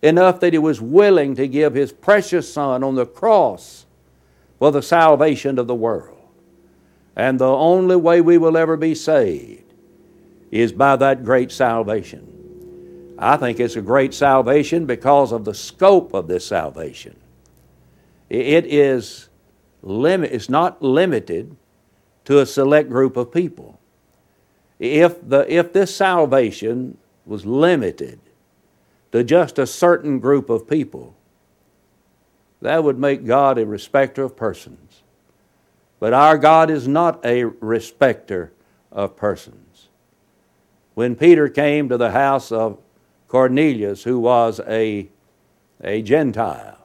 enough 0.00 0.40
that 0.40 0.52
he 0.52 0.58
was 0.58 0.80
willing 0.80 1.34
to 1.36 1.46
give 1.48 1.74
his 1.74 1.92
precious 1.92 2.52
Son 2.52 2.82
on 2.82 2.94
the 2.94 3.06
cross 3.06 3.86
for 4.58 4.70
the 4.70 4.82
salvation 4.82 5.58
of 5.58 5.66
the 5.66 5.74
world. 5.74 6.18
And 7.16 7.38
the 7.38 7.48
only 7.48 7.96
way 7.96 8.20
we 8.20 8.38
will 8.38 8.56
ever 8.56 8.76
be 8.76 8.94
saved 8.94 9.72
is 10.50 10.72
by 10.72 10.96
that 10.96 11.24
great 11.24 11.50
salvation. 11.50 12.28
I 13.18 13.36
think 13.36 13.60
it's 13.60 13.76
a 13.76 13.82
great 13.82 14.14
salvation 14.14 14.86
because 14.86 15.32
of 15.32 15.44
the 15.44 15.54
scope 15.54 16.14
of 16.14 16.26
this 16.26 16.46
salvation. 16.46 17.16
It 18.28 18.66
is 18.66 19.28
limit, 19.82 20.32
it's 20.32 20.48
not 20.48 20.82
limited 20.82 21.56
to 22.24 22.38
a 22.38 22.46
select 22.46 22.88
group 22.88 23.16
of 23.16 23.32
people. 23.32 23.78
If, 24.78 25.28
the, 25.28 25.52
if 25.52 25.72
this 25.72 25.94
salvation 25.94 26.98
was 27.26 27.46
limited 27.46 28.18
to 29.12 29.22
just 29.22 29.58
a 29.58 29.66
certain 29.66 30.18
group 30.18 30.50
of 30.50 30.68
people, 30.68 31.14
that 32.60 32.82
would 32.82 32.98
make 32.98 33.26
God 33.26 33.58
a 33.58 33.66
respecter 33.66 34.22
of 34.22 34.36
persons. 34.36 35.02
But 36.00 36.12
our 36.12 36.38
God 36.38 36.70
is 36.70 36.88
not 36.88 37.24
a 37.24 37.44
respecter 37.44 38.52
of 38.90 39.16
persons 39.16 39.88
when 40.94 41.16
Peter 41.16 41.48
came 41.48 41.88
to 41.88 41.96
the 41.96 42.10
house 42.10 42.52
of 42.52 42.78
Cornelius, 43.28 44.02
who 44.04 44.18
was 44.18 44.60
a, 44.66 45.08
a 45.82 46.02
Gentile. 46.02 46.78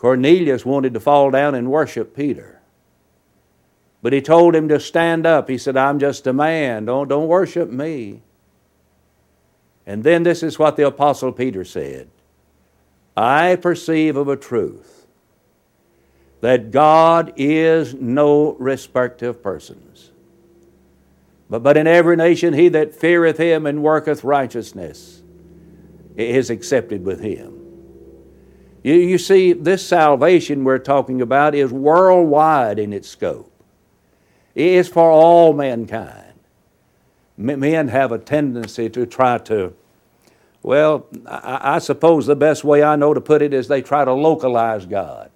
Cornelius 0.00 0.64
wanted 0.64 0.94
to 0.94 1.00
fall 1.00 1.30
down 1.30 1.54
and 1.54 1.70
worship 1.70 2.16
Peter. 2.16 2.58
But 4.00 4.14
he 4.14 4.22
told 4.22 4.56
him 4.56 4.66
to 4.68 4.80
stand 4.80 5.26
up. 5.26 5.50
He 5.50 5.58
said, 5.58 5.76
I'm 5.76 5.98
just 5.98 6.26
a 6.26 6.32
man. 6.32 6.86
Don't, 6.86 7.06
don't 7.06 7.28
worship 7.28 7.68
me. 7.68 8.22
And 9.84 10.02
then 10.02 10.22
this 10.22 10.42
is 10.42 10.58
what 10.58 10.76
the 10.76 10.86
Apostle 10.86 11.32
Peter 11.32 11.66
said 11.66 12.08
I 13.14 13.56
perceive 13.56 14.16
of 14.16 14.28
a 14.28 14.36
truth 14.36 15.06
that 16.40 16.70
God 16.70 17.34
is 17.36 17.92
no 17.92 18.52
respecter 18.54 19.28
of 19.28 19.42
persons. 19.42 20.12
But, 21.50 21.62
but 21.62 21.76
in 21.76 21.86
every 21.86 22.16
nation, 22.16 22.54
he 22.54 22.70
that 22.70 22.94
feareth 22.94 23.36
him 23.36 23.66
and 23.66 23.82
worketh 23.82 24.24
righteousness 24.24 25.22
is 26.16 26.48
accepted 26.48 27.04
with 27.04 27.20
him. 27.20 27.59
You, 28.82 28.94
you 28.94 29.18
see, 29.18 29.52
this 29.52 29.86
salvation 29.86 30.64
we're 30.64 30.78
talking 30.78 31.20
about 31.20 31.54
is 31.54 31.70
worldwide 31.70 32.78
in 32.78 32.92
its 32.92 33.08
scope. 33.08 33.52
It 34.54 34.66
is 34.66 34.88
for 34.88 35.10
all 35.10 35.52
mankind. 35.52 36.34
Men 37.36 37.88
have 37.88 38.12
a 38.12 38.18
tendency 38.18 38.90
to 38.90 39.06
try 39.06 39.38
to, 39.38 39.74
well, 40.62 41.06
I, 41.26 41.76
I 41.76 41.78
suppose 41.78 42.26
the 42.26 42.36
best 42.36 42.64
way 42.64 42.82
I 42.82 42.96
know 42.96 43.14
to 43.14 43.20
put 43.20 43.42
it 43.42 43.54
is 43.54 43.68
they 43.68 43.82
try 43.82 44.04
to 44.04 44.12
localize 44.12 44.84
God. 44.86 45.30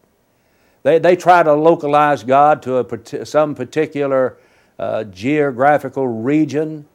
They, 0.83 0.99
they 0.99 1.17
try 1.17 1.43
to 1.43 1.55
localize 1.55 2.25
God 2.25 2.63
to 2.63 2.79
a, 2.79 3.27
some 3.27 3.55
particular 3.55 4.37
uh, 4.79 5.05
geographical 5.05 6.07
region 6.07 6.87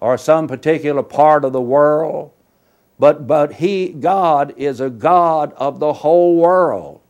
or 0.00 0.16
some 0.16 0.48
particular 0.48 1.02
part 1.02 1.44
of 1.44 1.52
the 1.52 1.60
world. 1.60 2.30
But, 2.98 3.26
but 3.26 3.54
he, 3.54 3.90
God, 3.90 4.54
is 4.56 4.80
a 4.80 4.90
God 4.90 5.52
of 5.54 5.78
the 5.78 5.92
whole 5.92 6.36
world. 6.36 7.00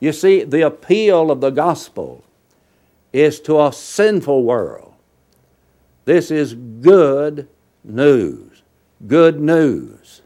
You 0.00 0.12
see, 0.12 0.44
the 0.44 0.62
appeal 0.62 1.30
of 1.30 1.40
the 1.40 1.50
gospel 1.50 2.24
is 3.12 3.40
to 3.40 3.60
a 3.60 3.72
sinful 3.72 4.44
world. 4.44 4.94
This 6.04 6.30
is 6.30 6.54
good 6.54 7.48
news. 7.82 8.62
Good 9.06 9.40
news. 9.40 10.22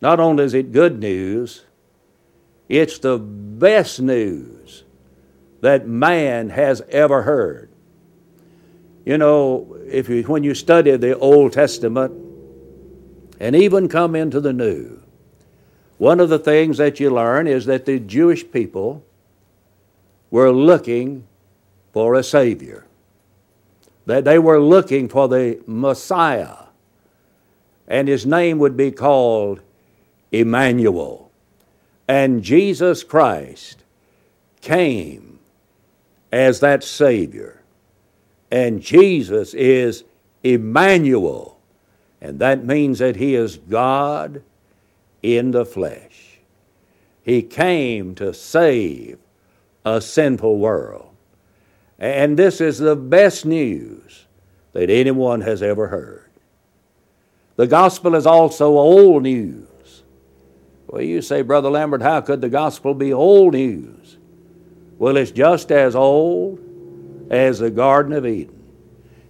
Not 0.00 0.20
only 0.20 0.44
is 0.44 0.54
it 0.54 0.72
good 0.72 0.98
news, 0.98 1.64
it's 2.68 2.98
the 2.98 3.18
best 3.18 4.00
news 4.00 4.84
that 5.60 5.86
man 5.86 6.50
has 6.50 6.82
ever 6.88 7.22
heard. 7.22 7.70
You 9.04 9.18
know, 9.18 9.78
if 9.86 10.08
you, 10.08 10.22
when 10.24 10.42
you 10.42 10.54
study 10.54 10.96
the 10.96 11.16
Old 11.18 11.52
Testament 11.52 12.23
and 13.44 13.54
even 13.54 13.90
come 13.90 14.16
into 14.16 14.40
the 14.40 14.54
New, 14.54 15.02
one 15.98 16.18
of 16.18 16.30
the 16.30 16.38
things 16.38 16.78
that 16.78 16.98
you 16.98 17.10
learn 17.10 17.46
is 17.46 17.66
that 17.66 17.84
the 17.84 18.00
Jewish 18.00 18.50
people 18.50 19.04
were 20.30 20.50
looking 20.50 21.26
for 21.92 22.14
a 22.14 22.22
Savior, 22.22 22.86
that 24.06 24.24
they 24.24 24.38
were 24.38 24.58
looking 24.58 25.10
for 25.10 25.28
the 25.28 25.62
Messiah, 25.66 26.56
and 27.86 28.08
his 28.08 28.24
name 28.24 28.58
would 28.60 28.78
be 28.78 28.90
called 28.90 29.60
Emmanuel. 30.32 31.30
And 32.08 32.42
Jesus 32.42 33.04
Christ 33.04 33.84
came 34.62 35.38
as 36.32 36.60
that 36.60 36.82
Savior. 36.82 37.60
And 38.50 38.80
Jesus 38.80 39.52
is 39.52 40.04
Emmanuel. 40.42 41.53
And 42.24 42.38
that 42.38 42.64
means 42.64 43.00
that 43.00 43.16
He 43.16 43.34
is 43.34 43.58
God 43.58 44.42
in 45.22 45.50
the 45.50 45.66
flesh. 45.66 46.38
He 47.22 47.42
came 47.42 48.14
to 48.14 48.32
save 48.32 49.18
a 49.84 50.00
sinful 50.00 50.58
world. 50.58 51.10
And 51.98 52.38
this 52.38 52.62
is 52.62 52.78
the 52.78 52.96
best 52.96 53.44
news 53.44 54.24
that 54.72 54.88
anyone 54.88 55.42
has 55.42 55.62
ever 55.62 55.88
heard. 55.88 56.30
The 57.56 57.66
gospel 57.66 58.14
is 58.14 58.24
also 58.24 58.68
old 58.68 59.24
news. 59.24 60.02
Well, 60.86 61.02
you 61.02 61.20
say, 61.20 61.42
Brother 61.42 61.68
Lambert, 61.68 62.00
how 62.00 62.22
could 62.22 62.40
the 62.40 62.48
gospel 62.48 62.94
be 62.94 63.12
old 63.12 63.52
news? 63.52 64.16
Well, 64.96 65.18
it's 65.18 65.30
just 65.30 65.70
as 65.70 65.94
old 65.94 66.58
as 67.30 67.58
the 67.58 67.70
Garden 67.70 68.14
of 68.14 68.26
Eden. 68.26 68.62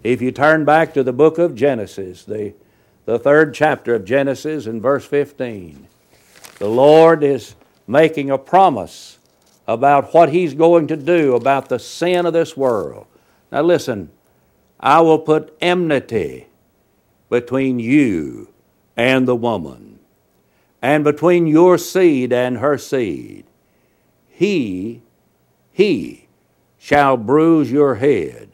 If 0.05 0.23
you 0.23 0.31
turn 0.31 0.65
back 0.65 0.95
to 0.95 1.03
the 1.03 1.13
book 1.13 1.39
of 1.39 1.57
Genesis, 1.57 2.23
the, 2.25 2.55
the 3.05 3.19
third 3.19 3.55
chapter 3.55 3.95
of 3.95 4.05
Genesis 4.05 4.67
in 4.67 4.81
verse 4.81 5.05
15, 5.05 5.87
the 6.59 6.69
Lord 6.69 7.23
is 7.23 7.55
making 7.87 8.31
a 8.31 8.39
promise 8.39 9.19
about 9.67 10.15
what 10.15 10.31
He's 10.31 10.55
going 10.55 10.87
to 10.89 10.97
do 10.97 11.35
about 11.35 11.69
the 11.69 11.79
sin 11.79 12.27
of 12.27 12.33
this 12.33 12.57
world. 12.57 13.07
Now, 13.53 13.63
listen, 13.63 14.11
I 14.81 15.01
will 15.01 15.19
put 15.19 15.57
enmity 15.61 16.47
between 17.29 17.79
you 17.79 18.49
and 18.97 19.27
the 19.27 19.37
woman 19.37 19.99
and 20.83 21.03
between 21.03 21.47
your 21.47 21.79
seed 21.79 22.33
and 22.33 22.59
her 22.59 22.77
seed. 22.77 23.47
He, 24.29 25.03
he 25.73 26.29
shall 26.79 27.17
bruise 27.17 27.73
your 27.73 27.95
head, 27.95 28.51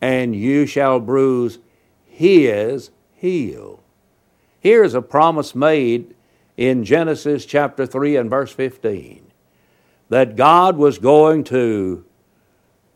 and 0.00 0.34
you 0.34 0.64
shall 0.64 0.98
bruise 0.98 1.58
his 2.06 2.90
heel. 3.22 3.80
Here 4.60 4.84
is 4.84 4.92
a 4.92 5.00
promise 5.00 5.54
made 5.54 6.14
in 6.58 6.84
Genesis 6.84 7.46
chapter 7.46 7.86
3 7.86 8.16
and 8.16 8.28
verse 8.28 8.52
15 8.52 9.32
that 10.10 10.36
God 10.36 10.76
was 10.76 10.98
going 10.98 11.44
to, 11.44 12.04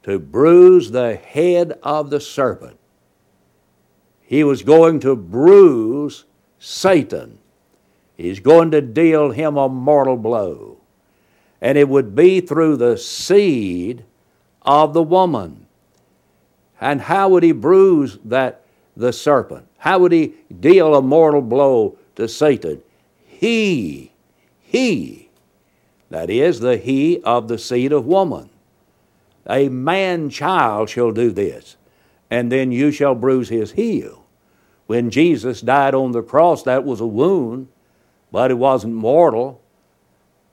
to 0.02 0.18
bruise 0.18 0.90
the 0.90 1.16
head 1.16 1.78
of 1.82 2.10
the 2.10 2.20
serpent. 2.20 2.78
He 4.20 4.44
was 4.44 4.62
going 4.62 5.00
to 5.00 5.16
bruise 5.16 6.26
Satan 6.58 7.38
He's 8.16 8.40
going 8.40 8.70
to 8.70 8.80
deal 8.80 9.30
him 9.30 9.56
a 9.56 9.68
mortal 9.68 10.16
blow. 10.16 10.78
And 11.60 11.76
it 11.76 11.88
would 11.88 12.14
be 12.14 12.40
through 12.40 12.76
the 12.76 12.96
seed 12.96 14.04
of 14.62 14.94
the 14.94 15.02
woman. 15.02 15.66
And 16.80 17.02
how 17.02 17.28
would 17.30 17.42
he 17.42 17.52
bruise 17.52 18.18
that 18.24 18.62
the 18.96 19.12
serpent? 19.12 19.66
How 19.78 19.98
would 19.98 20.12
he 20.12 20.34
deal 20.60 20.94
a 20.94 21.02
mortal 21.02 21.42
blow 21.42 21.98
to 22.16 22.28
Satan? 22.28 22.82
He, 23.26 24.12
he, 24.60 25.30
that 26.10 26.30
is 26.30 26.60
the 26.60 26.76
he 26.76 27.20
of 27.22 27.48
the 27.48 27.58
seed 27.58 27.92
of 27.92 28.06
woman. 28.06 28.50
A 29.46 29.68
man 29.68 30.30
child 30.30 30.90
shall 30.90 31.12
do 31.12 31.30
this, 31.30 31.76
and 32.30 32.50
then 32.50 32.72
you 32.72 32.90
shall 32.90 33.14
bruise 33.14 33.48
his 33.48 33.72
heel. 33.72 34.24
When 34.86 35.10
Jesus 35.10 35.60
died 35.60 35.94
on 35.94 36.12
the 36.12 36.22
cross, 36.22 36.62
that 36.62 36.84
was 36.84 37.00
a 37.00 37.06
wound 37.06 37.68
but 38.36 38.50
it 38.50 38.58
wasn't 38.58 38.94
mortal, 38.94 39.62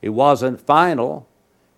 it 0.00 0.10
wasn't 0.10 0.60
final, 0.60 1.28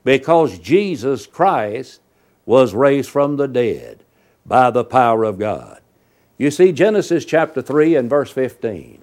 because 0.05 0.59
Jesus 0.59 1.26
Christ 1.26 2.00
was 2.44 2.74
raised 2.74 3.11
from 3.11 3.37
the 3.37 3.48
dead 3.48 4.05
by 4.44 4.70
the 4.70 4.85
power 4.85 5.24
of 5.24 5.38
God. 5.38 5.81
You 6.38 6.51
see, 6.51 6.72
Genesis 6.72 7.25
chapter 7.25 7.62
3 7.62 7.96
and 7.96 8.11
verse 8.11 8.31
15 8.31 9.03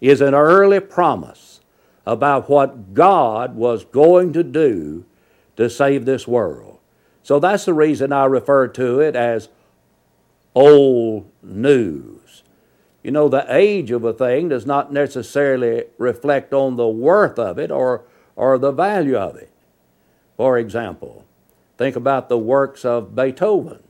is 0.00 0.20
an 0.20 0.34
early 0.34 0.80
promise 0.80 1.60
about 2.06 2.48
what 2.48 2.94
God 2.94 3.56
was 3.56 3.84
going 3.84 4.32
to 4.32 4.44
do 4.44 5.04
to 5.56 5.68
save 5.68 6.04
this 6.04 6.28
world. 6.28 6.78
So 7.22 7.40
that's 7.40 7.64
the 7.64 7.74
reason 7.74 8.12
I 8.12 8.24
refer 8.26 8.68
to 8.68 9.00
it 9.00 9.16
as 9.16 9.48
old 10.54 11.30
news. 11.42 12.44
You 13.02 13.10
know, 13.10 13.28
the 13.28 13.44
age 13.48 13.90
of 13.90 14.04
a 14.04 14.12
thing 14.12 14.48
does 14.48 14.64
not 14.64 14.92
necessarily 14.92 15.84
reflect 15.98 16.52
on 16.52 16.76
the 16.76 16.88
worth 16.88 17.38
of 17.38 17.58
it 17.58 17.70
or, 17.70 18.04
or 18.36 18.56
the 18.56 18.72
value 18.72 19.16
of 19.16 19.36
it. 19.36 19.50
For 20.36 20.58
example, 20.58 21.24
think 21.76 21.96
about 21.96 22.28
the 22.28 22.38
works 22.38 22.84
of 22.84 23.16
Beethoven. 23.16 23.82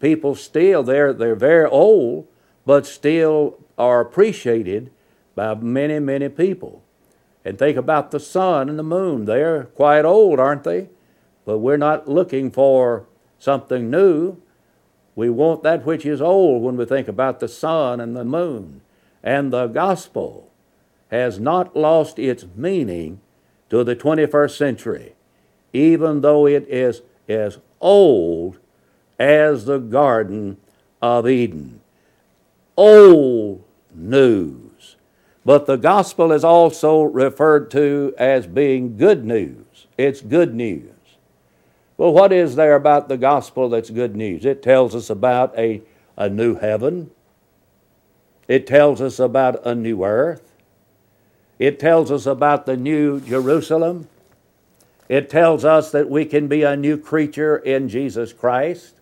People 0.00 0.36
still, 0.36 0.84
they're, 0.84 1.12
they're 1.12 1.34
very 1.34 1.68
old, 1.68 2.27
but 2.68 2.84
still 2.84 3.58
are 3.78 4.02
appreciated 4.02 4.90
by 5.34 5.54
many, 5.54 5.98
many 5.98 6.28
people. 6.28 6.82
And 7.42 7.58
think 7.58 7.78
about 7.78 8.10
the 8.10 8.20
sun 8.20 8.68
and 8.68 8.78
the 8.78 8.82
moon. 8.82 9.24
They're 9.24 9.64
quite 9.64 10.04
old, 10.04 10.38
aren't 10.38 10.64
they? 10.64 10.90
But 11.46 11.60
we're 11.60 11.78
not 11.78 12.08
looking 12.08 12.50
for 12.50 13.06
something 13.38 13.90
new. 13.90 14.36
We 15.16 15.30
want 15.30 15.62
that 15.62 15.86
which 15.86 16.04
is 16.04 16.20
old 16.20 16.62
when 16.62 16.76
we 16.76 16.84
think 16.84 17.08
about 17.08 17.40
the 17.40 17.48
sun 17.48 18.00
and 18.00 18.14
the 18.14 18.22
moon. 18.22 18.82
And 19.22 19.50
the 19.50 19.68
gospel 19.68 20.50
has 21.10 21.40
not 21.40 21.74
lost 21.74 22.18
its 22.18 22.44
meaning 22.54 23.22
to 23.70 23.82
the 23.82 23.96
21st 23.96 24.54
century, 24.54 25.14
even 25.72 26.20
though 26.20 26.46
it 26.46 26.68
is 26.68 27.00
as 27.30 27.60
old 27.80 28.58
as 29.18 29.64
the 29.64 29.78
Garden 29.78 30.58
of 31.00 31.26
Eden. 31.26 31.80
Old 32.78 33.64
news. 33.92 34.94
But 35.44 35.66
the 35.66 35.74
gospel 35.74 36.30
is 36.30 36.44
also 36.44 37.02
referred 37.02 37.72
to 37.72 38.14
as 38.16 38.46
being 38.46 38.96
good 38.96 39.24
news. 39.24 39.88
It's 39.96 40.20
good 40.20 40.54
news. 40.54 40.92
Well, 41.96 42.12
what 42.12 42.32
is 42.32 42.54
there 42.54 42.76
about 42.76 43.08
the 43.08 43.16
gospel 43.16 43.68
that's 43.68 43.90
good 43.90 44.14
news? 44.14 44.44
It 44.44 44.62
tells 44.62 44.94
us 44.94 45.10
about 45.10 45.58
a, 45.58 45.82
a 46.16 46.28
new 46.28 46.54
heaven, 46.54 47.10
it 48.46 48.64
tells 48.64 49.00
us 49.00 49.18
about 49.18 49.66
a 49.66 49.74
new 49.74 50.04
earth, 50.04 50.52
it 51.58 51.80
tells 51.80 52.12
us 52.12 52.26
about 52.26 52.64
the 52.64 52.76
new 52.76 53.18
Jerusalem. 53.20 54.08
It 55.08 55.28
tells 55.28 55.64
us 55.64 55.90
that 55.90 56.08
we 56.08 56.26
can 56.26 56.46
be 56.46 56.62
a 56.62 56.76
new 56.76 56.96
creature 56.96 57.56
in 57.56 57.88
Jesus 57.88 58.32
Christ. 58.32 59.00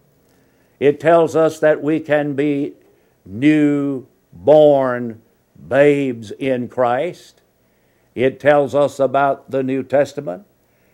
It 0.81 0.99
tells 0.99 1.37
us 1.37 1.59
that 1.59 1.83
we 1.83 2.01
can 2.01 2.35
be 2.35 2.75
new 3.27 4.07
born 4.33 5.21
babes 5.69 6.31
in 6.33 6.69
Christ. 6.69 7.43
It 8.15 8.41
tells 8.41 8.75
us 8.75 8.99
about 8.99 9.51
the 9.51 9.63
New 9.63 9.83
Testament. 9.83 10.47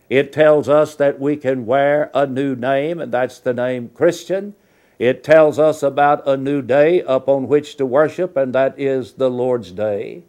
It 0.08 0.32
tells 0.32 0.68
us 0.68 0.94
that 0.96 1.20
we 1.20 1.36
can 1.36 1.66
wear 1.66 2.10
a 2.12 2.26
new 2.26 2.54
name, 2.54 3.00
and 3.00 3.12
that's 3.12 3.38
the 3.38 3.54
name 3.54 3.90
Christian. 3.94 4.54
It 4.98 5.24
tells 5.24 5.58
us 5.58 5.82
about 5.82 6.26
a 6.28 6.36
new 6.36 6.62
day 6.62 7.00
upon 7.00 7.48
which 7.48 7.76
to 7.76 7.86
worship, 7.86 8.36
and 8.36 8.54
that 8.54 8.78
is 8.78 9.14
the 9.14 9.30
Lord's 9.30 9.72
Day. 9.72 10.22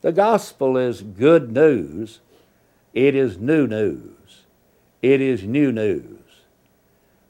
The 0.00 0.12
gospel 0.12 0.76
is 0.76 1.02
good 1.02 1.52
news. 1.52 2.20
It 2.94 3.14
is 3.14 3.38
new 3.38 3.66
news. 3.66 4.44
It 5.02 5.20
is 5.20 5.44
new 5.44 5.70
news. 5.70 6.18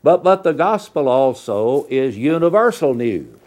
But, 0.02 0.22
but 0.22 0.42
the 0.42 0.52
gospel 0.52 1.08
also 1.08 1.86
is 1.90 2.16
universal 2.16 2.94
news. 2.94 3.38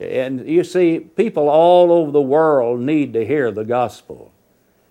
And 0.00 0.48
you 0.48 0.64
see, 0.64 0.98
people 0.98 1.50
all 1.50 1.92
over 1.92 2.10
the 2.10 2.22
world 2.22 2.80
need 2.80 3.12
to 3.12 3.26
hear 3.26 3.50
the 3.50 3.64
gospel. 3.64 4.32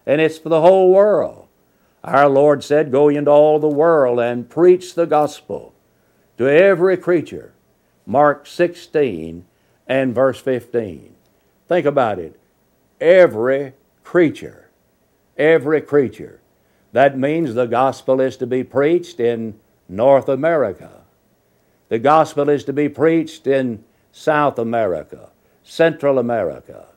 And 0.06 0.22
it's 0.22 0.38
for 0.38 0.50
the 0.50 0.62
whole 0.62 0.94
world. 0.94 1.48
Our 2.04 2.30
Lord 2.30 2.64
said, 2.64 2.92
Go 2.92 3.10
into 3.10 3.32
all 3.32 3.60
the 3.60 3.68
world 3.68 4.20
and 4.20 4.50
preach 4.50 4.94
the 4.94 5.08
gospel 5.08 5.74
to 6.38 6.48
every 6.48 6.96
creature. 6.96 7.54
Mark 8.06 8.46
16 8.46 9.46
and 9.88 10.16
verse 10.16 10.40
15. 10.40 11.16
Think 11.68 11.86
about 11.86 12.20
it. 12.20 12.40
Every 13.02 13.74
creature. 14.04 14.70
Every 15.38 15.82
creature. 15.82 16.40
That 16.92 17.18
means 17.18 17.54
the 17.54 17.66
gospel 17.66 18.22
is 18.22 18.38
to 18.38 18.48
be 18.48 18.64
preached 18.64 19.20
in 19.20 19.60
North 19.88 20.30
America. 20.30 21.02
The 21.90 22.00
gospel 22.00 22.50
is 22.50 22.64
to 22.66 22.74
be 22.74 22.90
preached 22.90 23.48
in 23.48 23.84
South 24.12 24.60
America, 24.60 25.30
Central 25.64 26.20
America. 26.20 26.88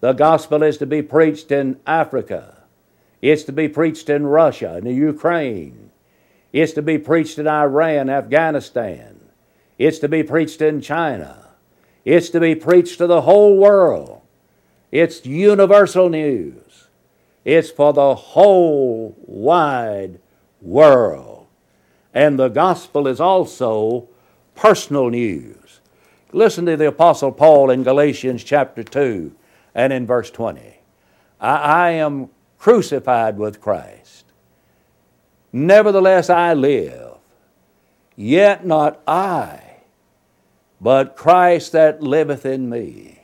The 0.00 0.12
gospel 0.12 0.62
is 0.62 0.78
to 0.78 0.86
be 0.86 1.02
preached 1.02 1.50
in 1.50 1.78
Africa. 1.86 2.62
It's 3.22 3.44
to 3.44 3.52
be 3.52 3.68
preached 3.68 4.08
in 4.08 4.26
Russia, 4.26 4.76
in 4.76 4.84
the 4.84 4.92
Ukraine. 4.92 5.90
It's 6.52 6.72
to 6.72 6.82
be 6.82 6.98
preached 6.98 7.38
in 7.38 7.48
Iran, 7.48 8.08
Afghanistan. 8.08 9.20
It's 9.78 9.98
to 9.98 10.08
be 10.08 10.22
preached 10.22 10.62
in 10.62 10.80
China. 10.80 11.50
It's 12.04 12.30
to 12.30 12.40
be 12.40 12.54
preached 12.54 12.98
to 12.98 13.06
the 13.06 13.22
whole 13.22 13.56
world. 13.56 14.22
It's 14.92 15.26
universal 15.26 16.08
news. 16.08 16.88
It's 17.44 17.70
for 17.70 17.92
the 17.92 18.14
whole 18.14 19.14
wide 19.26 20.18
world. 20.62 21.46
And 22.14 22.38
the 22.38 22.48
gospel 22.48 23.06
is 23.06 23.20
also 23.20 24.08
personal 24.54 25.10
news. 25.10 25.65
Listen 26.36 26.66
to 26.66 26.76
the 26.76 26.88
Apostle 26.88 27.32
Paul 27.32 27.70
in 27.70 27.82
Galatians 27.82 28.44
chapter 28.44 28.82
2 28.82 29.34
and 29.74 29.90
in 29.90 30.06
verse 30.06 30.30
20. 30.30 30.60
I, 31.40 31.56
I 31.56 31.90
am 31.92 32.28
crucified 32.58 33.38
with 33.38 33.58
Christ. 33.58 34.26
Nevertheless, 35.50 36.28
I 36.28 36.52
live, 36.52 37.14
yet 38.16 38.66
not 38.66 39.00
I, 39.08 39.76
but 40.78 41.16
Christ 41.16 41.72
that 41.72 42.02
liveth 42.02 42.44
in 42.44 42.68
me. 42.68 43.22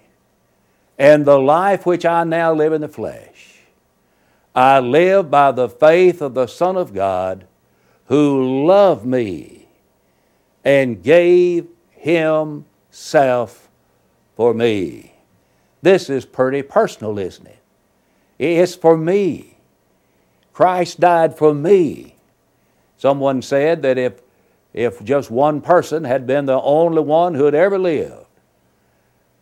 And 0.99 1.27
the 1.27 1.39
life 1.39 1.85
which 1.85 2.07
I 2.07 2.25
now 2.25 2.55
live 2.55 2.73
in 2.73 2.81
the 2.81 2.89
flesh, 2.89 3.59
I 4.55 4.81
live 4.81 5.31
by 5.31 5.53
the 5.53 5.69
faith 5.69 6.23
of 6.23 6.33
the 6.33 6.47
Son 6.47 6.79
of 6.79 6.95
God 6.95 7.47
who 8.07 8.65
loved 8.65 9.05
me 9.05 9.69
and 10.65 11.03
gave 11.03 11.69
himself 12.93 13.71
for 14.37 14.53
me. 14.53 15.15
This 15.81 16.11
is 16.11 16.27
pretty 16.27 16.61
personal, 16.61 17.19
isn't 17.19 17.47
it? 17.47 17.59
It's 18.39 18.75
for 18.75 18.99
me. 18.99 19.57
Christ 20.53 21.01
died 21.01 21.39
for 21.39 21.55
me. 21.55 22.17
Someone 22.99 23.41
said 23.41 23.81
that 23.83 23.97
if, 23.97 24.21
if 24.75 25.03
just 25.03 25.31
one 25.31 25.63
person 25.63 26.05
had 26.05 26.27
been 26.27 26.45
the 26.45 26.61
only 26.61 27.01
one 27.01 27.35
who 27.35 27.47
had 27.47 27.55
ever 27.55 27.79
lived, 27.79 28.27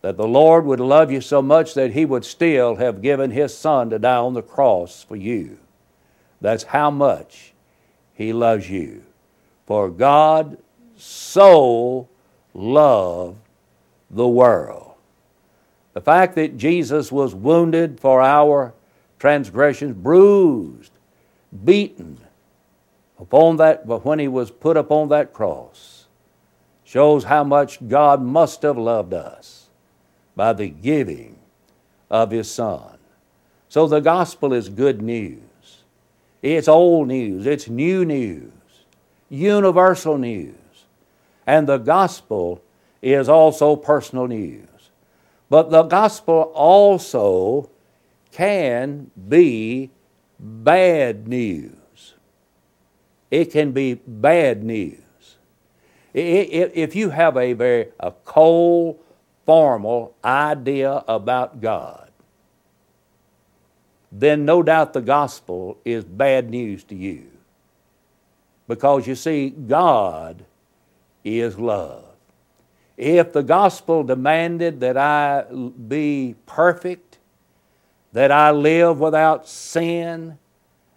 that 0.03 0.17
the 0.17 0.29
Lord 0.29 0.65
would 0.65 0.81
love 0.81 1.11
you 1.11 1.21
so 1.21 1.43
much 1.43 1.75
that 1.75 1.93
He 1.93 2.05
would 2.05 2.25
still 2.25 2.77
have 2.77 3.03
given 3.03 3.33
His 3.33 3.57
Son 3.57 3.91
to 3.91 3.99
die 3.99 4.17
on 4.17 4.35
the 4.35 4.43
cross 4.43 5.03
for 5.03 5.17
you. 5.17 5.59
That's 6.41 6.63
how 6.63 6.91
much 6.91 7.53
He 8.15 8.33
loves 8.33 8.71
you. 8.71 9.03
For 9.67 9.91
God 9.91 10.57
so 10.97 12.09
loved 12.55 13.39
the 14.11 14.29
world. 14.29 14.95
The 15.93 16.01
fact 16.01 16.35
that 16.37 16.57
Jesus 16.57 17.11
was 17.11 17.35
wounded 17.35 18.01
for 18.01 18.23
our 18.23 18.73
transgressions, 19.19 19.95
bruised, 19.95 20.93
beaten 21.65 22.19
upon 23.19 23.57
that, 23.59 23.87
but 23.87 24.05
when 24.05 24.19
he 24.19 24.29
was 24.29 24.51
put 24.51 24.77
upon 24.77 25.09
that 25.09 25.33
cross, 25.33 26.07
shows 26.85 27.25
how 27.25 27.45
much 27.45 27.87
God 27.87 28.23
must 28.23 28.63
have 28.63 28.79
loved 28.79 29.15
us 29.15 29.69
by 30.35 30.53
the 30.53 30.69
giving 30.69 31.39
of 32.11 32.31
his 32.31 32.51
Son. 32.51 32.99
So 33.69 33.87
the 33.87 34.01
gospel 34.01 34.53
is 34.53 34.69
good 34.69 35.01
news. 35.01 35.41
It's 36.43 36.69
old 36.69 37.09
news, 37.09 37.47
it's 37.47 37.69
new 37.69 38.05
news, 38.05 38.51
universal 39.29 40.17
news. 40.17 40.55
And 41.51 41.67
the 41.69 41.79
gospel 41.79 42.63
is 43.03 43.29
also 43.29 43.75
personal 43.75 44.29
news. 44.29 44.69
But 45.49 45.71
the 45.71 45.83
gospel 45.83 46.53
also 46.55 47.69
can 48.31 49.11
be 49.29 49.91
bad 50.39 51.27
news. 51.27 52.15
It 53.33 53.47
can 53.47 53.73
be 53.73 53.95
bad 53.95 54.63
news. 54.63 55.03
If 56.15 56.95
you 56.95 57.11
have 57.11 57.37
a 57.37 57.53
very 57.55 57.89
a 57.99 58.13
cold, 58.25 59.01
formal 59.45 60.15
idea 60.25 61.03
about 61.09 61.61
God, 61.61 62.13
then 64.13 64.45
no 64.45 64.63
doubt 64.63 64.93
the 64.93 65.01
gospel 65.01 65.79
is 65.85 66.05
bad 66.05 66.49
news 66.49 66.85
to 66.85 66.95
you. 66.95 67.27
Because 68.69 69.09
you 69.09 69.17
see, 69.17 69.51
God 69.51 70.45
is 71.25 71.59
love. 71.59 72.05
If 72.97 73.33
the 73.33 73.43
gospel 73.43 74.03
demanded 74.03 74.81
that 74.81 74.97
I 74.97 75.45
be 75.45 76.35
perfect, 76.47 77.19
that 78.13 78.31
I 78.31 78.51
live 78.51 79.01
without 79.01 79.49
sin 79.49 80.39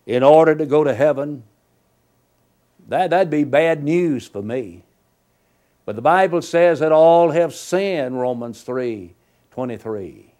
in 0.05 0.23
order 0.23 0.55
to 0.55 0.65
go 0.65 0.83
to 0.83 0.93
heaven, 0.93 1.43
that, 2.89 3.11
that'd 3.11 3.29
be 3.29 3.45
bad 3.45 3.83
news 3.83 4.27
for 4.27 4.41
me. 4.41 4.83
But 5.85 5.95
the 5.95 6.01
Bible 6.01 6.41
says 6.41 6.79
that 6.79 6.91
all 6.91 7.31
have 7.31 7.53
sinned, 7.53 8.19
Romans 8.19 8.61
3 8.61 9.13
23. 9.51 10.33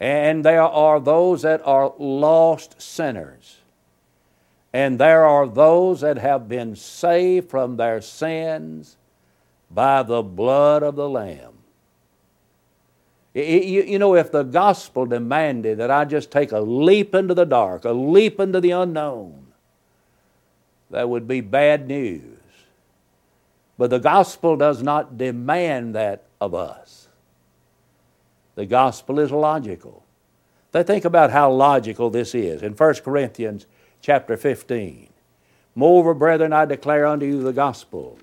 And 0.00 0.44
there 0.44 0.62
are 0.62 0.98
those 0.98 1.42
that 1.42 1.62
are 1.64 1.94
lost 1.98 2.82
sinners. 2.82 3.58
And 4.74 4.98
there 4.98 5.24
are 5.24 5.46
those 5.46 6.00
that 6.00 6.18
have 6.18 6.48
been 6.48 6.74
saved 6.74 7.48
from 7.48 7.76
their 7.76 8.00
sins 8.00 8.96
by 9.70 10.02
the 10.02 10.20
blood 10.20 10.82
of 10.82 10.96
the 10.96 11.08
Lamb. 11.08 11.52
You, 13.34 13.98
know, 14.00 14.16
if 14.16 14.32
the 14.32 14.42
gospel 14.42 15.06
demanded 15.06 15.78
that 15.78 15.92
I 15.92 16.04
just 16.04 16.32
take 16.32 16.50
a 16.50 16.58
leap 16.58 17.14
into 17.14 17.34
the 17.34 17.46
dark, 17.46 17.84
a 17.84 17.92
leap 17.92 18.40
into 18.40 18.60
the 18.60 18.72
unknown, 18.72 19.46
that 20.90 21.08
would 21.08 21.28
be 21.28 21.40
bad 21.40 21.86
news. 21.86 22.38
But 23.78 23.90
the 23.90 24.00
gospel 24.00 24.56
does 24.56 24.82
not 24.82 25.16
demand 25.16 25.94
that 25.94 26.24
of 26.40 26.52
us. 26.52 27.08
The 28.56 28.66
gospel 28.66 29.20
is 29.20 29.30
logical. 29.30 30.04
They 30.72 30.82
think 30.82 31.04
about 31.04 31.30
how 31.30 31.52
logical 31.52 32.10
this 32.10 32.34
is. 32.34 32.62
In 32.62 32.72
1 32.72 32.94
Corinthians 32.96 33.66
chapter 34.04 34.36
15. 34.36 35.08
Moreover, 35.74 36.12
brethren, 36.12 36.52
I 36.52 36.66
declare 36.66 37.06
unto 37.06 37.24
you 37.24 37.42
the 37.42 37.54
gospel, 37.54 38.18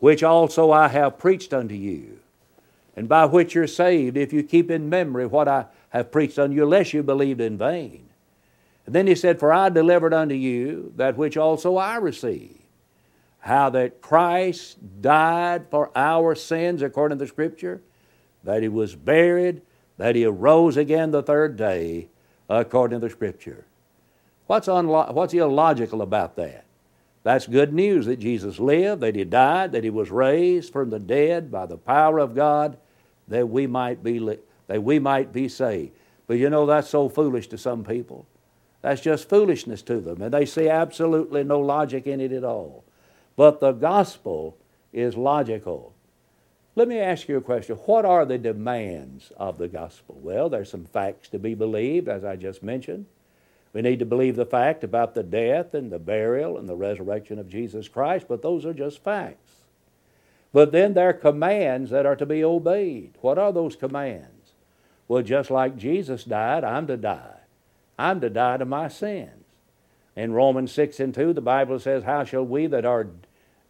which 0.00 0.24
also 0.24 0.72
I 0.72 0.88
have 0.88 1.18
preached 1.18 1.54
unto 1.54 1.74
you, 1.76 2.18
and 2.96 3.08
by 3.08 3.26
which 3.26 3.54
you're 3.54 3.68
saved, 3.68 4.16
if 4.16 4.32
you 4.32 4.42
keep 4.42 4.72
in 4.72 4.90
memory 4.90 5.26
what 5.26 5.46
I 5.46 5.66
have 5.90 6.10
preached 6.10 6.36
unto 6.36 6.56
you, 6.56 6.66
lest 6.66 6.92
you 6.92 7.04
believed 7.04 7.40
in 7.40 7.56
vain. 7.56 8.08
And 8.86 8.92
then 8.94 9.06
he 9.06 9.14
said, 9.14 9.38
For 9.38 9.52
I 9.52 9.68
delivered 9.68 10.12
unto 10.12 10.34
you 10.34 10.92
that 10.96 11.16
which 11.16 11.36
also 11.36 11.76
I 11.76 11.94
received, 11.98 12.58
how 13.38 13.70
that 13.70 14.00
Christ 14.00 14.78
died 15.00 15.66
for 15.70 15.92
our 15.94 16.34
sins 16.34 16.82
according 16.82 17.18
to 17.18 17.24
the 17.24 17.28
Scripture, 17.28 17.82
that 18.42 18.62
he 18.62 18.68
was 18.68 18.96
buried, 18.96 19.62
that 19.96 20.16
he 20.16 20.24
arose 20.24 20.76
again 20.76 21.12
the 21.12 21.22
third 21.22 21.56
day 21.56 22.08
according 22.48 22.98
to 22.98 23.06
the 23.06 23.12
Scripture. 23.12 23.64
What's, 24.50 24.66
unlo- 24.66 25.14
what's 25.14 25.32
illogical 25.32 26.02
about 26.02 26.34
that? 26.34 26.64
That's 27.22 27.46
good 27.46 27.72
news 27.72 28.06
that 28.06 28.18
Jesus 28.18 28.58
lived, 28.58 29.00
that 29.00 29.14
he 29.14 29.22
died, 29.22 29.70
that 29.70 29.84
he 29.84 29.90
was 29.90 30.10
raised 30.10 30.72
from 30.72 30.90
the 30.90 30.98
dead 30.98 31.52
by 31.52 31.66
the 31.66 31.76
power 31.76 32.18
of 32.18 32.34
God, 32.34 32.76
that 33.28 33.48
we 33.48 33.68
might 33.68 34.02
be, 34.02 34.18
li- 34.18 34.40
that 34.66 34.82
we 34.82 34.98
might 34.98 35.32
be 35.32 35.48
saved. 35.48 35.92
But 36.26 36.38
you 36.38 36.50
know, 36.50 36.66
that's 36.66 36.88
so 36.88 37.08
foolish 37.08 37.46
to 37.50 37.58
some 37.58 37.84
people. 37.84 38.26
That's 38.82 39.00
just 39.00 39.28
foolishness 39.28 39.82
to 39.82 40.00
them, 40.00 40.20
and 40.20 40.34
they 40.34 40.46
see 40.46 40.68
absolutely 40.68 41.44
no 41.44 41.60
logic 41.60 42.08
in 42.08 42.20
it 42.20 42.32
at 42.32 42.42
all. 42.42 42.82
But 43.36 43.60
the 43.60 43.70
gospel 43.70 44.56
is 44.92 45.16
logical. 45.16 45.94
Let 46.74 46.88
me 46.88 46.98
ask 46.98 47.28
you 47.28 47.36
a 47.36 47.40
question. 47.40 47.76
What 47.76 48.04
are 48.04 48.26
the 48.26 48.36
demands 48.36 49.30
of 49.36 49.58
the 49.58 49.68
gospel? 49.68 50.18
Well, 50.20 50.48
there's 50.48 50.72
some 50.72 50.86
facts 50.86 51.28
to 51.28 51.38
be 51.38 51.54
believed, 51.54 52.08
as 52.08 52.24
I 52.24 52.34
just 52.34 52.64
mentioned. 52.64 53.06
We 53.72 53.82
need 53.82 54.00
to 54.00 54.06
believe 54.06 54.36
the 54.36 54.46
fact 54.46 54.82
about 54.82 55.14
the 55.14 55.22
death 55.22 55.74
and 55.74 55.92
the 55.92 55.98
burial 55.98 56.58
and 56.58 56.68
the 56.68 56.76
resurrection 56.76 57.38
of 57.38 57.48
Jesus 57.48 57.88
Christ, 57.88 58.26
but 58.28 58.42
those 58.42 58.66
are 58.66 58.74
just 58.74 59.02
facts. 59.02 59.52
But 60.52 60.72
then 60.72 60.94
there 60.94 61.10
are 61.10 61.14
commands 61.14 61.90
that 61.90 62.06
are 62.06 62.16
to 62.16 62.26
be 62.26 62.42
obeyed. 62.42 63.12
What 63.20 63.38
are 63.38 63.52
those 63.52 63.76
commands? 63.76 64.52
Well, 65.06 65.22
just 65.22 65.50
like 65.50 65.76
Jesus 65.76 66.24
died, 66.24 66.64
I'm 66.64 66.86
to 66.88 66.96
die. 66.96 67.38
I'm 67.98 68.20
to 68.20 68.30
die 68.30 68.56
to 68.56 68.64
my 68.64 68.88
sins. 68.88 69.44
In 70.16 70.32
Romans 70.32 70.72
6 70.72 70.98
and 71.00 71.14
2, 71.14 71.32
the 71.32 71.40
Bible 71.40 71.78
says, 71.78 72.02
How 72.02 72.24
shall 72.24 72.44
we 72.44 72.66
that 72.66 72.84
are 72.84 73.06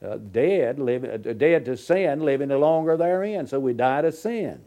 uh, 0.02 0.16
dead, 0.16 0.78
live, 0.78 1.04
uh, 1.04 1.32
dead 1.34 1.66
to 1.66 1.76
sin, 1.76 2.24
live 2.24 2.40
any 2.40 2.54
longer 2.54 2.96
therein? 2.96 3.46
So 3.46 3.60
we 3.60 3.74
die 3.74 4.02
to 4.02 4.12
sin. 4.12 4.62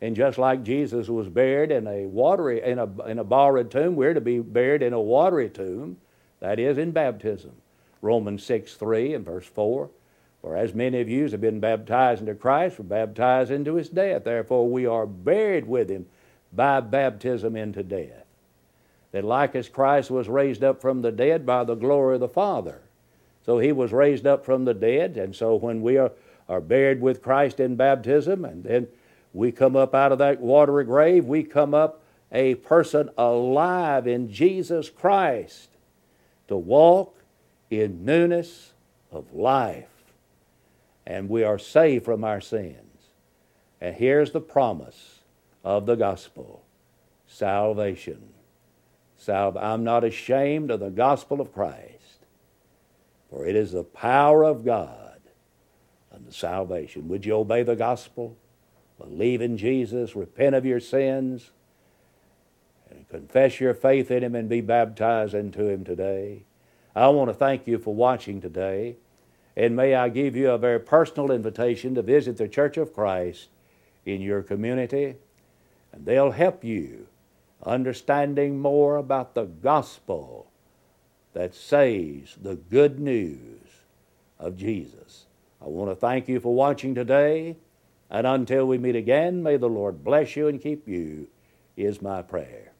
And 0.00 0.16
just 0.16 0.38
like 0.38 0.64
Jesus 0.64 1.08
was 1.08 1.28
buried 1.28 1.70
in 1.70 1.86
a 1.86 2.06
watery, 2.06 2.62
in 2.62 2.78
a, 2.78 3.02
in 3.04 3.18
a 3.18 3.24
borrowed 3.24 3.70
tomb, 3.70 3.96
we're 3.96 4.14
to 4.14 4.20
be 4.20 4.40
buried 4.40 4.82
in 4.82 4.92
a 4.92 5.00
watery 5.00 5.48
tomb, 5.48 5.98
that 6.40 6.58
is 6.58 6.76
in 6.76 6.90
baptism. 6.90 7.52
Romans 8.02 8.44
6 8.44 8.74
3 8.74 9.14
and 9.14 9.24
verse 9.24 9.46
4. 9.46 9.88
For 10.42 10.56
as 10.56 10.74
many 10.74 11.00
of 11.00 11.08
you 11.08 11.26
have 11.26 11.40
been 11.40 11.58
baptized 11.58 12.20
into 12.20 12.34
Christ, 12.34 12.76
were 12.76 12.84
baptized 12.84 13.50
into 13.50 13.76
his 13.76 13.88
death. 13.88 14.24
Therefore, 14.24 14.68
we 14.68 14.84
are 14.84 15.06
buried 15.06 15.66
with 15.66 15.88
him 15.88 16.04
by 16.52 16.80
baptism 16.80 17.56
into 17.56 17.82
death. 17.82 18.26
That 19.12 19.24
like 19.24 19.54
as 19.54 19.70
Christ 19.70 20.10
was 20.10 20.28
raised 20.28 20.62
up 20.62 20.82
from 20.82 21.00
the 21.00 21.12
dead 21.12 21.46
by 21.46 21.64
the 21.64 21.74
glory 21.74 22.16
of 22.16 22.20
the 22.20 22.28
Father. 22.28 22.82
So 23.46 23.58
he 23.58 23.72
was 23.72 23.92
raised 23.92 24.26
up 24.26 24.44
from 24.44 24.66
the 24.66 24.74
dead, 24.74 25.16
and 25.16 25.34
so 25.34 25.54
when 25.54 25.80
we 25.80 25.96
are, 25.96 26.12
are 26.46 26.60
buried 26.60 27.00
with 27.00 27.22
Christ 27.22 27.58
in 27.58 27.76
baptism, 27.76 28.44
and 28.44 28.64
then 28.64 28.88
we 29.34 29.52
come 29.52 29.76
up 29.76 29.94
out 29.94 30.12
of 30.12 30.18
that 30.18 30.40
watery 30.40 30.84
grave, 30.84 31.26
we 31.26 31.42
come 31.42 31.74
up 31.74 32.00
a 32.32 32.54
person 32.54 33.10
alive 33.18 34.06
in 34.06 34.30
Jesus 34.30 34.88
Christ 34.88 35.68
to 36.48 36.56
walk 36.56 37.18
in 37.70 38.04
newness 38.04 38.72
of 39.12 39.34
life 39.34 39.88
and 41.06 41.28
we 41.28 41.44
are 41.44 41.58
saved 41.58 42.04
from 42.04 42.24
our 42.24 42.40
sins. 42.40 42.80
And 43.80 43.94
here's 43.94 44.30
the 44.30 44.40
promise 44.40 45.20
of 45.62 45.86
the 45.86 45.96
gospel 45.96 46.62
salvation. 47.26 48.30
Sal- 49.16 49.58
I'm 49.58 49.84
not 49.84 50.04
ashamed 50.04 50.70
of 50.70 50.80
the 50.80 50.90
gospel 50.90 51.40
of 51.40 51.52
Christ, 51.52 52.26
for 53.30 53.46
it 53.46 53.56
is 53.56 53.72
the 53.72 53.84
power 53.84 54.44
of 54.44 54.64
God 54.64 55.20
unto 56.12 56.30
salvation. 56.30 57.08
Would 57.08 57.26
you 57.26 57.34
obey 57.34 57.62
the 57.62 57.76
gospel? 57.76 58.36
Believe 58.98 59.40
in 59.40 59.56
Jesus, 59.56 60.14
repent 60.14 60.54
of 60.54 60.64
your 60.64 60.80
sins, 60.80 61.50
and 62.90 63.08
confess 63.08 63.60
your 63.60 63.74
faith 63.74 64.10
in 64.10 64.22
Him 64.22 64.34
and 64.34 64.48
be 64.48 64.60
baptized 64.60 65.34
into 65.34 65.68
Him 65.68 65.84
today. 65.84 66.44
I 66.94 67.08
want 67.08 67.28
to 67.28 67.34
thank 67.34 67.66
you 67.66 67.78
for 67.78 67.94
watching 67.94 68.40
today. 68.40 68.96
And 69.56 69.76
may 69.76 69.94
I 69.94 70.08
give 70.08 70.34
you 70.34 70.50
a 70.50 70.58
very 70.58 70.80
personal 70.80 71.30
invitation 71.30 71.94
to 71.94 72.02
visit 72.02 72.36
the 72.36 72.48
Church 72.48 72.76
of 72.76 72.92
Christ 72.92 73.48
in 74.04 74.20
your 74.20 74.42
community, 74.42 75.16
and 75.92 76.04
they'll 76.04 76.32
help 76.32 76.64
you 76.64 77.06
understanding 77.64 78.60
more 78.60 78.96
about 78.96 79.34
the 79.34 79.44
gospel 79.44 80.50
that 81.32 81.54
says 81.54 82.36
the 82.40 82.56
good 82.56 82.98
news 82.98 83.60
of 84.38 84.56
Jesus. 84.56 85.26
I 85.62 85.66
want 85.66 85.90
to 85.90 85.94
thank 85.94 86.28
you 86.28 86.40
for 86.40 86.54
watching 86.54 86.94
today, 86.94 87.56
and 88.10 88.26
until 88.26 88.66
we 88.66 88.78
meet 88.78 88.96
again, 88.96 89.42
may 89.42 89.56
the 89.56 89.68
Lord 89.68 90.04
bless 90.04 90.36
you 90.36 90.48
and 90.48 90.60
keep 90.60 90.86
you, 90.86 91.28
is 91.76 92.02
my 92.02 92.22
prayer. 92.22 92.72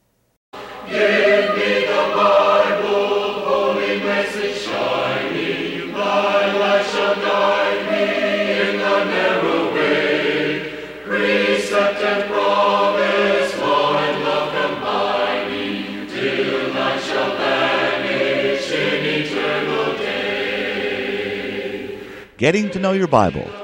Give 0.88 1.54
me 1.56 1.87
the 1.87 2.12
Bible, 2.14 3.40
holy 3.42 3.98
message 4.00 4.58
shining, 4.58 5.90
shall 5.90 7.14
guide 7.16 7.87
me 7.90 8.04
in 8.60 8.78
the 8.78 9.04
narrow 9.04 9.74
way. 9.74 10.72
Precept 11.04 12.00
and 12.02 12.30
promise, 12.30 13.58
law 13.58 13.96
and 13.98 14.24
love 14.24 14.52
combining, 14.52 16.06
till 16.06 16.72
shall 17.00 17.37
vanish 17.37 18.70
in 18.70 19.04
eternal 19.24 19.96
day. 19.96 21.24
Getting 22.37 22.70
to 22.70 22.78
Know 22.78 22.92
Your 22.92 23.08
Bible 23.08 23.63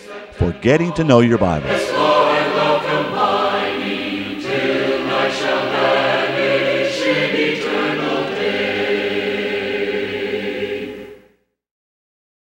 for 0.41 0.51
Getting 0.53 0.91
to 0.93 1.03
Know 1.03 1.19
Your 1.19 1.37
Bible. 1.37 1.90